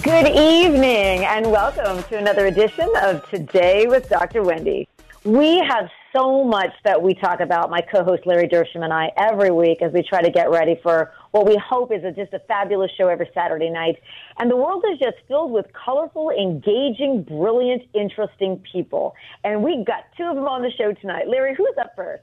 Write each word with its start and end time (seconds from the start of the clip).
Good 0.00 0.28
evening 0.28 1.26
and 1.26 1.52
welcome 1.52 2.02
to 2.04 2.16
another 2.16 2.46
edition 2.46 2.88
of 3.02 3.28
Today 3.28 3.86
with 3.86 4.08
Dr. 4.08 4.42
Wendy. 4.42 4.88
We 5.22 5.58
have 5.58 5.90
so 6.16 6.44
much 6.44 6.70
that 6.84 7.02
we 7.02 7.12
talk 7.12 7.40
about, 7.40 7.68
my 7.68 7.82
co-host 7.82 8.22
Larry 8.24 8.48
Dershem 8.48 8.82
and 8.84 8.90
I, 8.90 9.12
every 9.18 9.50
week 9.50 9.82
as 9.82 9.92
we 9.92 10.02
try 10.02 10.22
to 10.22 10.30
get 10.30 10.50
ready 10.50 10.80
for 10.82 11.12
what 11.32 11.44
we 11.46 11.58
hope 11.58 11.92
is 11.92 12.04
a, 12.04 12.10
just 12.10 12.32
a 12.32 12.38
fabulous 12.48 12.90
show 12.96 13.08
every 13.08 13.28
Saturday 13.34 13.68
night. 13.68 13.96
And 14.38 14.50
the 14.50 14.56
world 14.56 14.82
is 14.90 14.98
just 14.98 15.18
filled 15.28 15.52
with 15.52 15.66
colorful, 15.74 16.30
engaging, 16.30 17.22
brilliant, 17.24 17.82
interesting 17.92 18.64
people. 18.72 19.14
And 19.44 19.62
we 19.62 19.84
got 19.86 20.06
two 20.16 20.24
of 20.24 20.36
them 20.36 20.48
on 20.48 20.62
the 20.62 20.70
show 20.70 20.94
tonight. 20.94 21.28
Larry, 21.28 21.54
who's 21.54 21.74
up 21.78 21.92
first? 21.94 22.22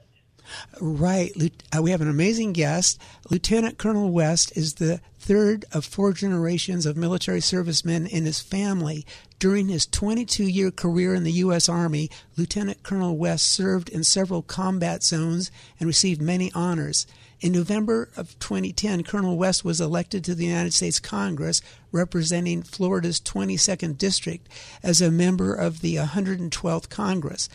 Right. 0.80 1.32
Uh, 1.76 1.82
we 1.82 1.90
have 1.90 2.00
an 2.00 2.08
amazing 2.08 2.52
guest. 2.52 3.00
Lieutenant 3.30 3.78
Colonel 3.78 4.10
West 4.10 4.56
is 4.56 4.74
the 4.74 5.00
third 5.18 5.64
of 5.72 5.84
four 5.84 6.12
generations 6.12 6.86
of 6.86 6.96
military 6.96 7.40
servicemen 7.40 8.06
in 8.06 8.24
his 8.24 8.40
family. 8.40 9.06
During 9.38 9.68
his 9.68 9.86
22 9.86 10.44
year 10.44 10.70
career 10.70 11.14
in 11.14 11.24
the 11.24 11.32
U.S. 11.32 11.68
Army, 11.68 12.10
Lieutenant 12.36 12.82
Colonel 12.82 13.16
West 13.16 13.46
served 13.46 13.88
in 13.88 14.04
several 14.04 14.42
combat 14.42 15.02
zones 15.02 15.50
and 15.78 15.86
received 15.86 16.20
many 16.20 16.50
honors. 16.54 17.06
In 17.40 17.52
November 17.52 18.10
of 18.18 18.38
2010, 18.38 19.02
Colonel 19.02 19.38
West 19.38 19.64
was 19.64 19.80
elected 19.80 20.24
to 20.24 20.34
the 20.34 20.44
United 20.44 20.74
States 20.74 21.00
Congress, 21.00 21.62
representing 21.90 22.62
Florida's 22.62 23.18
22nd 23.18 23.96
District, 23.96 24.46
as 24.82 25.00
a 25.00 25.10
member 25.10 25.54
of 25.54 25.80
the 25.80 25.96
112th 25.96 26.90
Congress. 26.90 27.48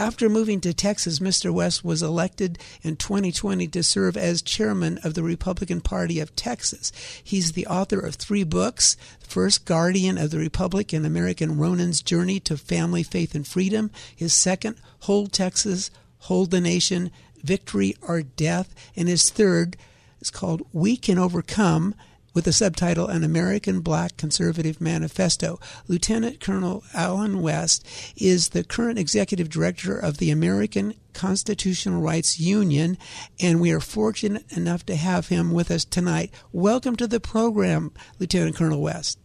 After 0.00 0.30
moving 0.30 0.62
to 0.62 0.72
Texas, 0.72 1.18
Mr. 1.18 1.50
West 1.50 1.84
was 1.84 2.02
elected 2.02 2.58
in 2.80 2.96
2020 2.96 3.68
to 3.68 3.82
serve 3.82 4.16
as 4.16 4.40
chairman 4.40 4.98
of 5.04 5.12
the 5.12 5.22
Republican 5.22 5.82
Party 5.82 6.20
of 6.20 6.34
Texas. 6.34 6.90
He's 7.22 7.52
the 7.52 7.66
author 7.66 8.00
of 8.00 8.14
three 8.14 8.42
books 8.42 8.96
First, 9.20 9.66
Guardian 9.66 10.16
of 10.16 10.30
the 10.30 10.38
Republic 10.38 10.94
and 10.94 11.04
American 11.04 11.58
Ronin's 11.58 12.00
Journey 12.00 12.40
to 12.40 12.56
Family, 12.56 13.02
Faith, 13.02 13.34
and 13.34 13.46
Freedom. 13.46 13.90
His 14.16 14.32
second, 14.32 14.76
Hold 15.00 15.34
Texas, 15.34 15.90
Hold 16.20 16.50
the 16.50 16.62
Nation, 16.62 17.10
Victory 17.44 17.94
or 18.00 18.22
Death. 18.22 18.74
And 18.96 19.06
his 19.06 19.28
third 19.28 19.76
is 20.22 20.30
called 20.30 20.66
We 20.72 20.96
Can 20.96 21.18
Overcome 21.18 21.94
with 22.34 22.44
the 22.44 22.52
subtitle 22.52 23.06
An 23.06 23.24
American 23.24 23.80
Black 23.80 24.16
Conservative 24.16 24.80
Manifesto. 24.80 25.58
Lieutenant 25.88 26.40
Colonel 26.40 26.82
Allen 26.94 27.42
West 27.42 27.86
is 28.16 28.50
the 28.50 28.64
current 28.64 28.98
executive 28.98 29.48
director 29.48 29.98
of 29.98 30.18
the 30.18 30.30
American 30.30 30.94
Constitutional 31.12 32.00
Rights 32.00 32.38
Union, 32.38 32.96
and 33.40 33.60
we 33.60 33.72
are 33.72 33.80
fortunate 33.80 34.44
enough 34.56 34.84
to 34.86 34.96
have 34.96 35.28
him 35.28 35.52
with 35.52 35.70
us 35.70 35.84
tonight. 35.84 36.32
Welcome 36.52 36.96
to 36.96 37.06
the 37.06 37.20
program, 37.20 37.92
Lieutenant 38.18 38.56
Colonel 38.56 38.80
West. 38.80 39.18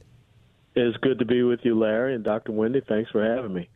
It's 0.76 0.98
good 0.98 1.20
to 1.20 1.26
be 1.26 1.42
with 1.44 1.62
you, 1.64 1.78
Larry, 1.80 2.16
and 2.16 2.24
Dr. 2.24 2.52
Wendy. 2.52 2.82
Thanks 2.82 3.10
for 3.12 3.24
having 3.24 3.54
me. 3.54 3.70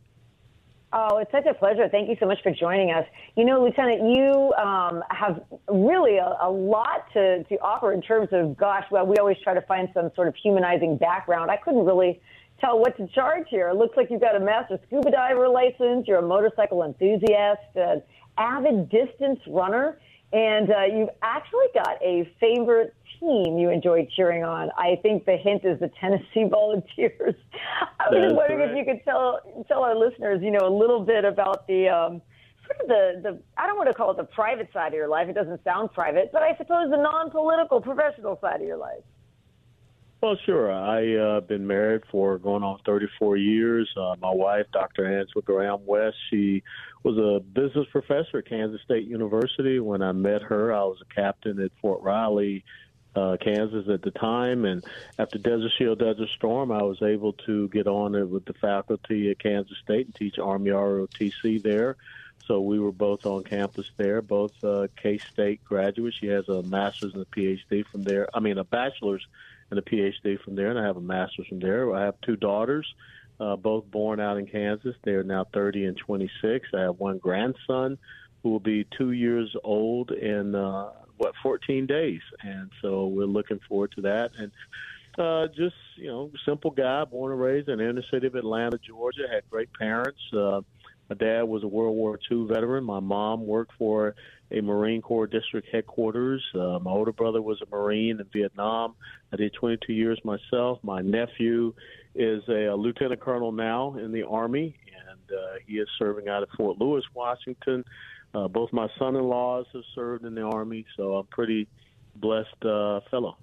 Oh, 0.91 1.17
it's 1.19 1.31
such 1.31 1.45
a 1.45 1.53
pleasure. 1.53 1.87
Thank 1.87 2.09
you 2.09 2.15
so 2.19 2.25
much 2.25 2.39
for 2.41 2.51
joining 2.51 2.89
us. 2.89 3.05
You 3.35 3.45
know, 3.45 3.63
Lieutenant, 3.63 4.01
you 4.17 4.53
um, 4.53 5.03
have 5.11 5.43
really 5.67 6.17
a, 6.17 6.35
a, 6.41 6.49
lot 6.49 7.05
to, 7.13 7.43
to 7.43 7.55
offer 7.61 7.93
in 7.93 8.01
terms 8.01 8.29
of, 8.31 8.57
gosh, 8.57 8.85
well, 8.89 9.05
we 9.05 9.17
always 9.17 9.37
try 9.43 9.53
to 9.53 9.61
find 9.61 9.89
some 9.93 10.09
sort 10.15 10.27
of 10.27 10.35
humanizing 10.35 10.97
background. 10.97 11.51
I 11.51 11.57
couldn't 11.57 11.85
really 11.85 12.19
tell 12.59 12.79
what 12.79 12.97
to 12.97 13.07
charge 13.07 13.45
here. 13.49 13.69
It 13.69 13.75
looks 13.75 13.95
like 13.97 14.09
you've 14.09 14.21
got 14.21 14.35
a 14.35 14.39
master 14.39 14.79
scuba 14.87 15.11
diver 15.11 15.47
license, 15.47 16.07
you're 16.07 16.19
a 16.19 16.27
motorcycle 16.27 16.83
enthusiast, 16.83 17.61
an 17.75 18.01
avid 18.39 18.89
distance 18.89 19.39
runner, 19.47 19.99
and 20.33 20.71
uh, 20.71 20.83
you've 20.91 21.09
actually 21.21 21.67
got 21.75 22.01
a 22.01 22.31
favorite 22.39 22.95
team 23.19 23.57
you 23.57 23.69
enjoy 23.69 24.07
cheering 24.15 24.43
on. 24.43 24.69
I 24.77 24.97
think 25.01 25.25
the 25.25 25.37
hint 25.37 25.65
is 25.65 25.79
the 25.79 25.91
Tennessee 25.99 26.45
Volunteers. 26.49 27.35
I 27.99 28.09
was 28.09 28.23
just 28.23 28.35
wondering 28.35 28.59
correct. 28.59 28.71
if 28.71 28.77
you 28.77 28.93
could 28.93 29.03
tell 29.03 29.39
tell 29.67 29.83
our 29.83 29.95
listeners, 29.95 30.41
you 30.41 30.51
know, 30.51 30.67
a 30.67 30.73
little 30.73 31.03
bit 31.05 31.25
about 31.25 31.67
the 31.67 31.89
um, 31.89 32.21
sort 32.65 32.81
of 32.81 32.87
the 32.87 33.21
the 33.23 33.39
I 33.57 33.67
don't 33.67 33.77
want 33.77 33.89
to 33.89 33.93
call 33.93 34.11
it 34.11 34.17
the 34.17 34.23
private 34.23 34.69
side 34.73 34.89
of 34.89 34.93
your 34.93 35.07
life. 35.07 35.27
It 35.29 35.35
doesn't 35.35 35.63
sound 35.63 35.93
private, 35.93 36.31
but 36.31 36.41
I 36.41 36.55
suppose 36.57 36.89
the 36.89 36.97
non-political, 36.97 37.81
professional 37.81 38.37
side 38.41 38.61
of 38.61 38.67
your 38.67 38.77
life. 38.77 39.03
Well, 40.21 40.35
sure. 40.45 40.69
I've 40.69 41.43
uh, 41.43 41.47
been 41.47 41.65
married 41.65 42.01
for 42.11 42.37
going 42.39 42.61
on 42.61 42.79
34 42.85 43.37
years. 43.37 43.89
Uh, 43.95 44.15
my 44.21 44.33
wife, 44.33 44.65
Dr. 44.73 45.05
Angela 45.05 45.41
Graham 45.45 45.85
West, 45.85 46.17
she 46.29 46.61
was 47.03 47.17
a 47.17 47.39
business 47.39 47.87
professor 47.89 48.39
at 48.39 48.49
Kansas 48.49 48.81
State 48.83 49.07
University. 49.07 49.79
When 49.79 50.01
I 50.01 50.11
met 50.11 50.41
her, 50.41 50.73
I 50.73 50.83
was 50.83 50.97
a 51.01 51.13
captain 51.13 51.61
at 51.61 51.71
Fort 51.81 52.01
Riley 52.03 52.65
uh, 53.15 53.37
Kansas 53.41 53.87
at 53.89 54.01
the 54.01 54.11
time. 54.11 54.65
And 54.65 54.83
after 55.17 55.37
Desert 55.37 55.71
Shield, 55.77 55.99
Desert 55.99 56.29
Storm, 56.29 56.71
I 56.71 56.83
was 56.83 57.01
able 57.01 57.33
to 57.45 57.67
get 57.69 57.87
on 57.87 58.15
it 58.15 58.29
with 58.29 58.45
the 58.45 58.53
faculty 58.53 59.31
at 59.31 59.39
Kansas 59.39 59.77
State 59.83 60.07
and 60.07 60.15
teach 60.15 60.39
Army 60.39 60.71
ROTC 60.71 61.61
there. 61.61 61.97
So 62.45 62.61
we 62.61 62.79
were 62.79 62.91
both 62.91 63.27
on 63.27 63.43
campus 63.43 63.91
there, 63.97 64.23
both 64.23 64.63
uh, 64.63 64.87
K 64.99 65.19
State 65.19 65.63
graduates. 65.63 66.17
She 66.17 66.27
has 66.27 66.49
a 66.49 66.63
master's 66.63 67.13
and 67.13 67.21
a 67.21 67.25
PhD 67.25 67.85
from 67.85 68.03
there. 68.03 68.27
I 68.33 68.39
mean, 68.39 68.57
a 68.57 68.63
bachelor's 68.63 69.25
and 69.69 69.77
a 69.77 69.83
PhD 69.83 70.41
from 70.41 70.55
there, 70.55 70.71
and 70.71 70.79
I 70.79 70.83
have 70.83 70.97
a 70.97 71.01
master's 71.01 71.45
from 71.45 71.59
there. 71.59 71.93
I 71.93 72.05
have 72.05 72.19
two 72.21 72.35
daughters, 72.35 72.91
uh, 73.39 73.55
both 73.55 73.91
born 73.91 74.19
out 74.19 74.37
in 74.37 74.47
Kansas. 74.47 74.95
They 75.03 75.11
are 75.11 75.23
now 75.23 75.45
30 75.53 75.85
and 75.85 75.97
26. 75.97 76.69
I 76.73 76.81
have 76.81 76.99
one 76.99 77.19
grandson 77.19 77.99
who 78.41 78.49
will 78.49 78.59
be 78.59 78.83
two 78.97 79.11
years 79.11 79.55
old 79.63 80.09
in 80.09 80.55
uh, 80.55 80.89
what 81.19 81.33
14 81.43 81.85
days, 81.85 82.21
and 82.41 82.71
so 82.81 83.07
we're 83.07 83.25
looking 83.25 83.59
forward 83.67 83.91
to 83.95 84.01
that. 84.01 84.31
And 84.37 84.51
uh, 85.17 85.47
just 85.47 85.75
you 85.97 86.07
know, 86.07 86.31
simple 86.45 86.71
guy, 86.71 87.03
born 87.03 87.33
and 87.33 87.41
raised 87.41 87.67
in 87.67 87.79
the 87.79 87.89
inner 87.89 88.03
city 88.09 88.25
of 88.25 88.35
Atlanta, 88.35 88.79
Georgia. 88.79 89.27
Had 89.29 89.43
great 89.51 89.69
parents. 89.73 90.19
Uh, 90.33 90.61
my 91.09 91.15
dad 91.15 91.43
was 91.43 91.63
a 91.63 91.67
World 91.67 91.95
War 91.95 92.17
II 92.31 92.45
veteran. 92.47 92.83
My 92.83 92.99
mom 92.99 93.45
worked 93.45 93.73
for 93.77 94.15
a 94.51 94.61
Marine 94.61 95.01
Corps 95.01 95.27
district 95.27 95.67
headquarters. 95.71 96.43
Uh, 96.55 96.79
my 96.79 96.91
older 96.91 97.11
brother 97.11 97.41
was 97.41 97.61
a 97.61 97.75
Marine 97.75 98.19
in 98.19 98.25
Vietnam. 98.31 98.95
I 99.33 99.35
did 99.35 99.53
22 99.53 99.91
years 99.91 100.19
myself. 100.23 100.79
My 100.83 101.01
nephew 101.01 101.73
is 102.15 102.43
a, 102.47 102.67
a 102.67 102.75
lieutenant 102.75 103.19
colonel 103.19 103.51
now 103.51 103.95
in 103.97 104.11
the 104.11 104.23
Army, 104.23 104.75
and 105.09 105.37
uh, 105.37 105.59
he 105.65 105.73
is 105.79 105.87
serving 105.97 106.29
out 106.29 106.43
of 106.43 106.49
Fort 106.55 106.79
Lewis, 106.79 107.03
Washington. 107.13 107.83
Uh, 108.33 108.47
both 108.47 108.71
my 108.71 108.87
son-in-laws 108.99 109.65
have 109.73 109.83
served 109.95 110.25
in 110.25 110.35
the 110.35 110.41
army, 110.41 110.85
so 110.95 111.15
I'm 111.15 111.25
pretty 111.27 111.67
blessed 112.15 112.63
uh, 112.63 112.99
fellow. 113.09 113.37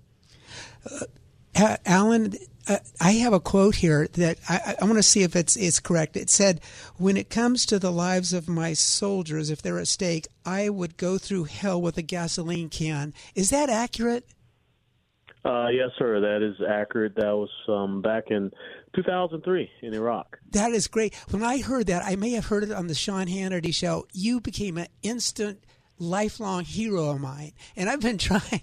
Uh, 1.58 1.76
Allen, 1.86 2.34
uh, 2.68 2.78
I 3.00 3.12
have 3.12 3.32
a 3.32 3.40
quote 3.40 3.76
here 3.76 4.08
that 4.12 4.38
I, 4.48 4.76
I 4.80 4.84
want 4.84 4.96
to 4.96 5.02
see 5.02 5.22
if 5.22 5.34
it's 5.34 5.56
it's 5.56 5.80
correct. 5.80 6.16
It 6.16 6.30
said, 6.30 6.60
"When 6.98 7.16
it 7.16 7.30
comes 7.30 7.64
to 7.66 7.78
the 7.78 7.90
lives 7.90 8.32
of 8.32 8.48
my 8.48 8.74
soldiers, 8.74 9.50
if 9.50 9.62
they're 9.62 9.78
at 9.78 9.88
stake, 9.88 10.26
I 10.44 10.68
would 10.68 10.96
go 10.96 11.18
through 11.18 11.44
hell 11.44 11.80
with 11.80 11.96
a 11.96 12.02
gasoline 12.02 12.68
can." 12.68 13.14
Is 13.34 13.50
that 13.50 13.70
accurate? 13.70 14.24
Uh, 15.44 15.68
yes, 15.68 15.90
sir. 15.98 16.20
That 16.20 16.42
is 16.42 16.56
accurate. 16.68 17.14
That 17.16 17.34
was 17.34 17.50
um, 17.68 18.02
back 18.02 18.24
in 18.30 18.50
2003 18.96 19.70
in 19.82 19.94
Iraq. 19.94 20.38
That 20.50 20.72
is 20.72 20.88
great. 20.88 21.14
When 21.30 21.44
I 21.44 21.58
heard 21.60 21.86
that, 21.86 22.02
I 22.04 22.16
may 22.16 22.32
have 22.32 22.46
heard 22.46 22.64
it 22.64 22.72
on 22.72 22.88
the 22.88 22.94
Sean 22.94 23.26
Hannity 23.26 23.74
show. 23.74 24.06
You 24.12 24.40
became 24.40 24.78
an 24.78 24.88
instant 25.02 25.62
lifelong 25.98 26.64
hero 26.64 27.10
of 27.10 27.20
mine. 27.20 27.52
And 27.76 27.88
I've 27.88 28.00
been 28.00 28.18
trying, 28.18 28.62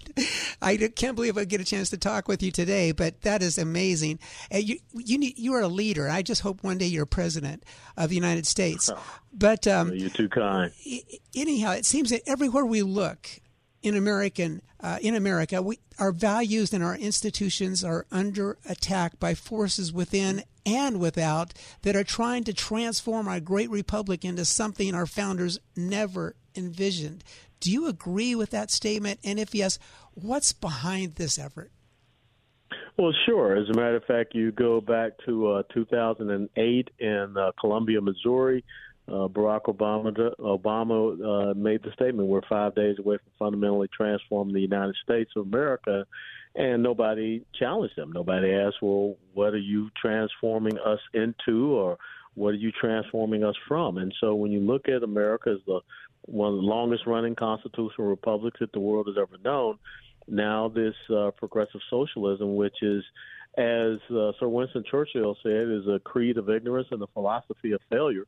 I 0.60 0.76
can't 0.76 1.16
believe 1.16 1.38
I 1.38 1.44
get 1.44 1.60
a 1.60 1.64
chance 1.64 1.90
to 1.90 1.98
talk 1.98 2.28
with 2.28 2.42
you 2.42 2.50
today, 2.50 2.92
but 2.92 3.22
that 3.22 3.42
is 3.42 3.58
amazing. 3.58 4.18
And 4.50 4.62
you, 4.64 4.78
you, 4.92 5.18
need, 5.18 5.38
you 5.38 5.54
are 5.54 5.62
a 5.62 5.68
leader. 5.68 6.08
I 6.08 6.22
just 6.22 6.42
hope 6.42 6.62
one 6.62 6.78
day 6.78 6.86
you're 6.86 7.06
president 7.06 7.64
of 7.96 8.10
the 8.10 8.16
United 8.16 8.46
States. 8.46 8.90
But 9.32 9.66
um, 9.66 9.92
you're 9.92 10.10
too 10.10 10.28
kind. 10.28 10.72
Anyhow, 11.34 11.72
it 11.72 11.86
seems 11.86 12.10
that 12.10 12.22
everywhere 12.26 12.64
we 12.64 12.82
look 12.82 13.28
in 13.84 13.94
American 13.94 14.62
uh, 14.80 14.98
in 15.00 15.14
America, 15.14 15.62
we, 15.62 15.78
our 15.98 16.10
values 16.10 16.72
and 16.72 16.82
our 16.82 16.96
institutions 16.96 17.84
are 17.84 18.06
under 18.10 18.58
attack 18.68 19.18
by 19.18 19.34
forces 19.34 19.92
within 19.92 20.42
and 20.66 20.98
without 20.98 21.54
that 21.82 21.94
are 21.94 22.04
trying 22.04 22.44
to 22.44 22.52
transform 22.52 23.28
our 23.28 23.40
great 23.40 23.70
republic 23.70 24.24
into 24.24 24.44
something 24.44 24.94
our 24.94 25.06
founders 25.06 25.58
never 25.76 26.34
envisioned. 26.56 27.22
Do 27.60 27.70
you 27.70 27.86
agree 27.86 28.34
with 28.34 28.50
that 28.50 28.70
statement? 28.70 29.20
And 29.22 29.38
if 29.38 29.54
yes, 29.54 29.78
what's 30.14 30.52
behind 30.52 31.14
this 31.14 31.38
effort? 31.38 31.70
Well, 32.96 33.12
sure. 33.26 33.56
As 33.56 33.68
a 33.68 33.74
matter 33.74 33.96
of 33.96 34.04
fact, 34.04 34.34
you 34.34 34.52
go 34.52 34.80
back 34.80 35.12
to 35.26 35.48
uh, 35.48 35.62
2008 35.74 36.90
in 36.98 37.34
uh, 37.36 37.52
Columbia, 37.60 38.00
Missouri. 38.00 38.64
Uh, 39.06 39.28
Barack 39.28 39.64
Obama 39.64 40.34
Obama 40.38 41.50
uh, 41.50 41.54
made 41.54 41.82
the 41.82 41.92
statement: 41.92 42.28
"We're 42.28 42.40
five 42.48 42.74
days 42.74 42.98
away 42.98 43.18
from 43.18 43.32
fundamentally 43.38 43.88
transforming 43.94 44.54
the 44.54 44.60
United 44.60 44.96
States 45.02 45.30
of 45.36 45.46
America," 45.46 46.06
and 46.54 46.82
nobody 46.82 47.44
challenged 47.58 47.98
him. 47.98 48.12
Nobody 48.12 48.52
asked, 48.52 48.80
"Well, 48.80 49.16
what 49.34 49.52
are 49.52 49.58
you 49.58 49.90
transforming 50.00 50.78
us 50.78 51.00
into?" 51.12 51.72
or 51.74 51.98
"What 52.34 52.50
are 52.50 52.54
you 52.54 52.72
transforming 52.72 53.44
us 53.44 53.56
from?" 53.68 53.98
And 53.98 54.14
so, 54.20 54.34
when 54.34 54.52
you 54.52 54.60
look 54.60 54.88
at 54.88 55.02
America 55.02 55.50
as 55.50 55.64
the 55.66 55.80
one 56.26 56.54
of 56.54 56.56
the 56.56 56.62
longest 56.62 57.06
running 57.06 57.34
constitutional 57.34 58.08
republics 58.08 58.58
that 58.60 58.72
the 58.72 58.80
world 58.80 59.06
has 59.06 59.16
ever 59.18 59.36
known. 59.44 59.78
Now, 60.26 60.68
this 60.68 60.94
uh, 61.14 61.32
progressive 61.32 61.80
socialism, 61.90 62.56
which 62.56 62.82
is, 62.82 63.04
as 63.58 63.98
uh, 64.10 64.32
Sir 64.40 64.48
Winston 64.48 64.84
Churchill 64.90 65.36
said, 65.42 65.68
is 65.68 65.86
a 65.86 66.00
creed 66.02 66.38
of 66.38 66.48
ignorance 66.48 66.88
and 66.90 67.02
a 67.02 67.06
philosophy 67.08 67.72
of 67.72 67.80
failure. 67.90 68.24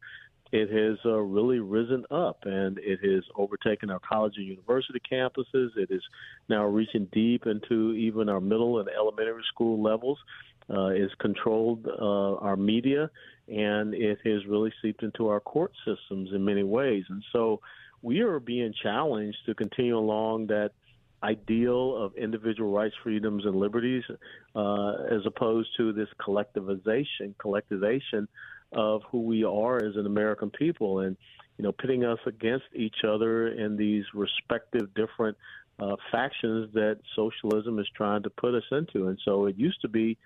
It 0.52 0.70
has 0.70 0.98
uh, 1.04 1.18
really 1.18 1.58
risen 1.58 2.04
up 2.10 2.38
and 2.44 2.78
it 2.78 3.00
has 3.02 3.24
overtaken 3.36 3.90
our 3.90 3.98
college 4.00 4.34
and 4.36 4.46
university 4.46 5.00
campuses. 5.10 5.76
It 5.76 5.90
is 5.90 6.02
now 6.48 6.64
reaching 6.64 7.06
deep 7.12 7.46
into 7.46 7.92
even 7.92 8.28
our 8.28 8.40
middle 8.40 8.78
and 8.78 8.88
elementary 8.88 9.42
school 9.52 9.82
levels. 9.82 10.18
Uh, 10.68 10.86
it's 10.88 11.14
controlled 11.20 11.86
uh, 11.86 12.34
our 12.36 12.56
media 12.56 13.10
and 13.48 13.94
it 13.94 14.18
has 14.24 14.46
really 14.46 14.72
seeped 14.82 15.02
into 15.02 15.28
our 15.28 15.40
court 15.40 15.72
systems 15.84 16.30
in 16.32 16.44
many 16.44 16.62
ways. 16.62 17.04
And 17.08 17.22
so, 17.32 17.60
we 18.02 18.20
are 18.20 18.38
being 18.38 18.72
challenged 18.82 19.38
to 19.46 19.54
continue 19.54 19.98
along 19.98 20.46
that 20.46 20.70
ideal 21.22 21.96
of 21.96 22.14
individual 22.14 22.72
rights, 22.72 22.94
freedoms, 23.02 23.44
and 23.44 23.56
liberties, 23.56 24.04
uh, 24.54 24.92
as 25.10 25.22
opposed 25.24 25.68
to 25.76 25.92
this 25.92 26.08
collectivization, 26.20 27.34
collectivization 27.40 28.28
of 28.72 29.02
who 29.10 29.22
we 29.22 29.44
are 29.44 29.76
as 29.76 29.96
an 29.96 30.06
American 30.06 30.50
people, 30.50 31.00
and 31.00 31.16
you 31.58 31.62
know, 31.62 31.72
pitting 31.72 32.04
us 32.04 32.18
against 32.26 32.66
each 32.74 33.04
other 33.06 33.48
in 33.48 33.76
these 33.76 34.04
respective 34.12 34.92
different 34.94 35.36
uh, 35.78 35.96
factions 36.10 36.72
that 36.74 36.98
socialism 37.14 37.78
is 37.78 37.88
trying 37.96 38.22
to 38.22 38.30
put 38.30 38.54
us 38.54 38.64
into. 38.72 39.08
And 39.08 39.18
so, 39.24 39.46
it 39.46 39.56
used 39.56 39.80
to 39.82 39.88
be 39.88 40.18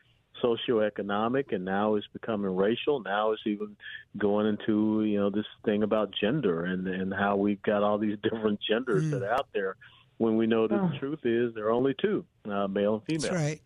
socioeconomic, 0.43 1.53
and 1.53 1.65
now 1.65 1.95
it's 1.95 2.07
becoming 2.13 2.55
racial. 2.55 3.01
Now 3.01 3.33
it's 3.33 3.43
even 3.47 3.77
going 4.17 4.47
into 4.47 5.05
you 5.05 5.19
know 5.19 5.31
this 5.31 5.47
thing 5.65 5.83
about 5.83 6.15
gender 6.19 6.65
and 6.65 6.87
and 6.87 7.13
how 7.13 7.37
we've 7.37 7.63
got 7.63 7.83
all 7.83 7.99
these 7.99 8.19
different 8.23 8.61
genders 8.61 9.05
mm. 9.05 9.11
that 9.13 9.23
are 9.23 9.33
out 9.33 9.49
there. 9.53 9.77
When 10.19 10.37
we 10.37 10.47
know 10.47 10.69
that 10.69 10.79
oh. 10.79 10.91
the 10.93 10.99
truth 10.99 11.21
is 11.25 11.55
there 11.55 11.67
are 11.67 11.71
only 11.71 11.95
two, 11.95 12.27
uh, 12.45 12.69
male 12.69 12.95
and 12.95 13.05
female. 13.05 13.23
That's 13.23 13.43
right. 13.43 13.61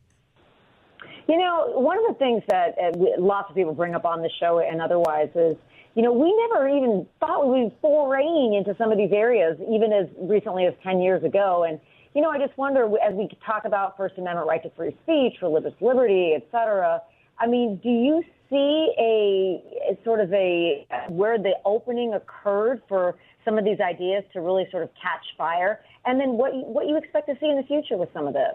You 1.28 1.38
know, 1.38 1.72
one 1.74 1.98
of 1.98 2.04
the 2.08 2.18
things 2.18 2.42
that 2.48 2.76
uh, 2.78 2.92
lots 3.18 3.48
of 3.48 3.56
people 3.56 3.74
bring 3.74 3.94
up 3.94 4.04
on 4.04 4.22
the 4.22 4.30
show 4.40 4.58
and 4.58 4.82
otherwise 4.82 5.30
is, 5.34 5.56
you 5.94 6.02
know, 6.02 6.12
we 6.12 6.34
never 6.48 6.68
even 6.68 7.06
thought 7.20 7.46
we 7.48 7.62
would 7.62 7.70
be 7.70 7.76
foraying 7.80 8.54
into 8.54 8.76
some 8.76 8.92
of 8.92 8.98
these 8.98 9.12
areas, 9.12 9.56
even 9.70 9.92
as 9.92 10.06
recently 10.18 10.66
as 10.66 10.74
10 10.82 11.00
years 11.00 11.22
ago. 11.24 11.64
And 11.64 11.80
you 12.14 12.22
know, 12.22 12.30
I 12.30 12.38
just 12.38 12.56
wonder 12.56 12.88
as 13.04 13.12
we 13.12 13.28
talk 13.44 13.64
about 13.64 13.96
First 13.96 14.16
Amendment 14.18 14.46
right 14.46 14.62
to 14.62 14.70
free 14.70 14.96
speech, 15.02 15.34
religious 15.42 15.74
liberty, 15.80 16.34
et 16.36 16.46
cetera. 16.52 17.02
I 17.40 17.48
mean, 17.48 17.80
do 17.82 17.88
you 17.88 18.22
see 18.48 18.92
a, 18.96 19.92
a 19.92 20.04
sort 20.04 20.20
of 20.20 20.32
a 20.32 20.86
where 21.08 21.38
the 21.38 21.54
opening 21.64 22.14
occurred 22.14 22.82
for 22.88 23.16
some 23.44 23.58
of 23.58 23.64
these 23.64 23.80
ideas 23.80 24.22
to 24.32 24.40
really 24.40 24.66
sort 24.70 24.84
of 24.84 24.90
catch 24.94 25.24
fire, 25.36 25.80
and 26.06 26.20
then 26.20 26.32
what 26.32 26.54
what 26.54 26.86
you 26.86 26.96
expect 26.96 27.26
to 27.28 27.36
see 27.40 27.48
in 27.48 27.56
the 27.56 27.64
future 27.64 27.96
with 27.96 28.10
some 28.14 28.28
of 28.28 28.32
this? 28.32 28.54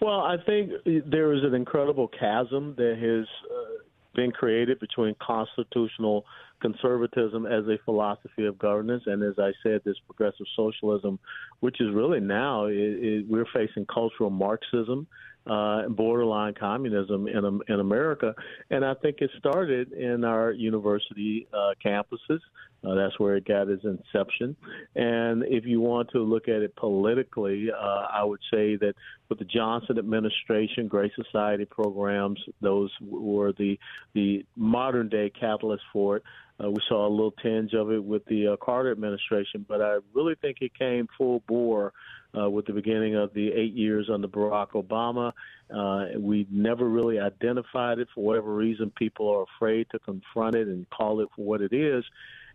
Well, 0.00 0.20
I 0.20 0.36
think 0.44 0.72
there 0.84 1.32
is 1.32 1.42
an 1.42 1.54
incredible 1.54 2.08
chasm 2.08 2.74
that 2.76 2.96
has 2.98 3.26
uh, 3.50 3.82
been 4.14 4.30
created 4.30 4.78
between 4.78 5.14
constitutional 5.20 6.24
conservatism 6.60 7.46
as 7.46 7.66
a 7.66 7.78
philosophy 7.84 8.46
of 8.46 8.58
governance, 8.58 9.04
and 9.06 9.22
as 9.22 9.38
I 9.38 9.52
said, 9.62 9.82
this 9.84 9.96
progressive 10.06 10.46
socialism, 10.54 11.18
which 11.60 11.80
is 11.80 11.94
really 11.94 12.20
now 12.20 12.66
it, 12.66 12.74
it, 12.74 13.26
we're 13.28 13.46
facing 13.54 13.86
cultural 13.86 14.30
Marxism, 14.30 15.06
uh, 15.46 15.88
borderline 15.88 16.54
communism 16.54 17.28
in 17.28 17.60
in 17.68 17.80
America, 17.80 18.34
and 18.70 18.84
I 18.84 18.94
think 18.94 19.18
it 19.20 19.30
started 19.38 19.92
in 19.92 20.24
our 20.24 20.50
university 20.50 21.46
uh, 21.52 21.74
campuses. 21.84 22.40
Uh, 22.86 22.94
that's 22.94 23.18
where 23.18 23.36
it 23.36 23.44
got 23.44 23.68
its 23.68 23.84
inception. 23.84 24.54
And 24.94 25.42
if 25.44 25.64
you 25.64 25.80
want 25.80 26.10
to 26.10 26.20
look 26.20 26.46
at 26.48 26.62
it 26.62 26.76
politically, 26.76 27.68
uh, 27.72 28.06
I 28.12 28.22
would 28.22 28.40
say 28.52 28.76
that 28.76 28.94
with 29.28 29.40
the 29.40 29.44
Johnson 29.44 29.98
administration, 29.98 30.86
Great 30.86 31.12
Society 31.16 31.64
programs, 31.64 32.38
those 32.60 32.92
were 33.00 33.52
the 33.52 33.78
the 34.14 34.46
modern 34.54 35.08
day 35.08 35.30
catalyst 35.30 35.82
for 35.92 36.18
it. 36.18 36.22
Uh, 36.62 36.70
we 36.70 36.80
saw 36.88 37.06
a 37.06 37.10
little 37.10 37.34
tinge 37.42 37.74
of 37.74 37.90
it 37.90 38.02
with 38.02 38.24
the 38.26 38.48
uh, 38.48 38.56
Carter 38.64 38.90
administration, 38.90 39.66
but 39.68 39.82
I 39.82 39.98
really 40.14 40.36
think 40.40 40.58
it 40.60 40.72
came 40.78 41.06
full 41.18 41.42
bore 41.46 41.92
uh, 42.38 42.48
with 42.48 42.66
the 42.66 42.72
beginning 42.72 43.14
of 43.14 43.34
the 43.34 43.52
eight 43.52 43.74
years 43.74 44.08
under 44.12 44.28
Barack 44.28 44.70
Obama. 44.70 45.32
Uh, 45.74 46.18
we 46.18 46.46
never 46.50 46.88
really 46.88 47.18
identified 47.18 47.98
it 47.98 48.08
for 48.14 48.24
whatever 48.24 48.54
reason. 48.54 48.90
People 48.96 49.28
are 49.28 49.44
afraid 49.56 49.86
to 49.90 49.98
confront 49.98 50.54
it 50.54 50.68
and 50.68 50.88
call 50.88 51.20
it 51.20 51.28
for 51.34 51.44
what 51.44 51.60
it 51.60 51.72
is. 51.72 52.04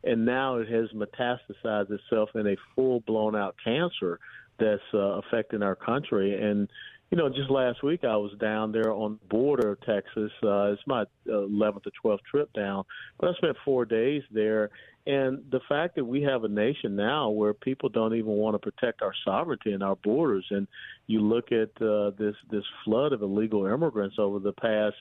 And 0.03 0.25
now 0.25 0.57
it 0.57 0.67
has 0.69 0.89
metastasized 0.91 1.91
itself 1.91 2.29
in 2.35 2.47
a 2.47 2.55
full 2.75 3.01
blown 3.01 3.35
out 3.35 3.55
cancer 3.63 4.19
that's 4.59 4.81
uh, 4.93 5.19
affecting 5.19 5.63
our 5.63 5.75
country. 5.75 6.41
And 6.41 6.67
you 7.11 7.17
know, 7.17 7.27
just 7.27 7.49
last 7.49 7.83
week 7.83 8.05
I 8.05 8.15
was 8.15 8.31
down 8.39 8.71
there 8.71 8.93
on 8.93 9.19
the 9.21 9.27
border 9.27 9.73
of 9.73 9.81
Texas. 9.81 10.31
Uh, 10.41 10.71
it's 10.71 10.81
my 10.87 11.03
11th 11.27 11.81
or 11.85 12.17
12th 12.17 12.23
trip 12.29 12.51
down, 12.53 12.85
but 13.19 13.29
I 13.29 13.33
spent 13.33 13.57
four 13.65 13.83
days 13.83 14.23
there. 14.31 14.69
And 15.05 15.43
the 15.51 15.59
fact 15.67 15.95
that 15.95 16.05
we 16.05 16.21
have 16.21 16.45
a 16.45 16.47
nation 16.47 16.95
now 16.95 17.29
where 17.29 17.53
people 17.53 17.89
don't 17.89 18.15
even 18.15 18.31
want 18.31 18.53
to 18.53 18.59
protect 18.59 19.01
our 19.01 19.13
sovereignty 19.25 19.73
and 19.73 19.83
our 19.83 19.97
borders, 19.97 20.45
and 20.51 20.67
you 21.07 21.19
look 21.19 21.51
at 21.51 21.69
uh, 21.81 22.11
this 22.17 22.35
this 22.49 22.63
flood 22.85 23.11
of 23.11 23.21
illegal 23.21 23.65
immigrants 23.65 24.17
over 24.19 24.39
the 24.39 24.53
past, 24.53 24.95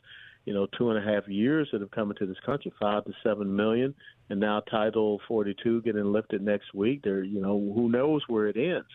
you 0.51 0.57
know, 0.57 0.67
two 0.77 0.91
and 0.91 0.99
a 0.99 1.13
half 1.13 1.29
years 1.29 1.69
that 1.71 1.81
have 1.81 1.93
come 1.93 2.11
into 2.11 2.27
this 2.27 2.41
country, 2.45 2.73
five 2.81 3.05
to 3.05 3.13
seven 3.23 3.55
million, 3.55 3.95
and 4.31 4.41
now 4.41 4.59
Title 4.59 5.21
42 5.29 5.83
getting 5.83 6.11
lifted 6.11 6.43
next 6.43 6.75
week. 6.75 7.03
There, 7.05 7.23
you 7.23 7.41
know, 7.41 7.73
who 7.73 7.89
knows 7.89 8.23
where 8.27 8.49
it 8.49 8.57
ends. 8.57 8.89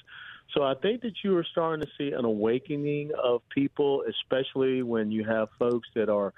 So 0.53 0.63
I 0.63 0.73
think 0.75 1.01
that 1.03 1.13
you 1.23 1.37
are 1.37 1.45
starting 1.49 1.85
to 1.85 1.89
see 1.97 2.11
an 2.11 2.25
awakening 2.25 3.11
of 3.23 3.41
people, 3.47 4.03
especially 4.09 4.83
when 4.83 5.11
you 5.11 5.23
have 5.23 5.47
folks 5.57 5.87
that 5.95 6.09
are 6.09 6.33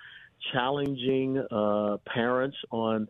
challenging 0.53 1.43
uh, 1.49 1.97
parents 2.05 2.57
on 2.69 3.07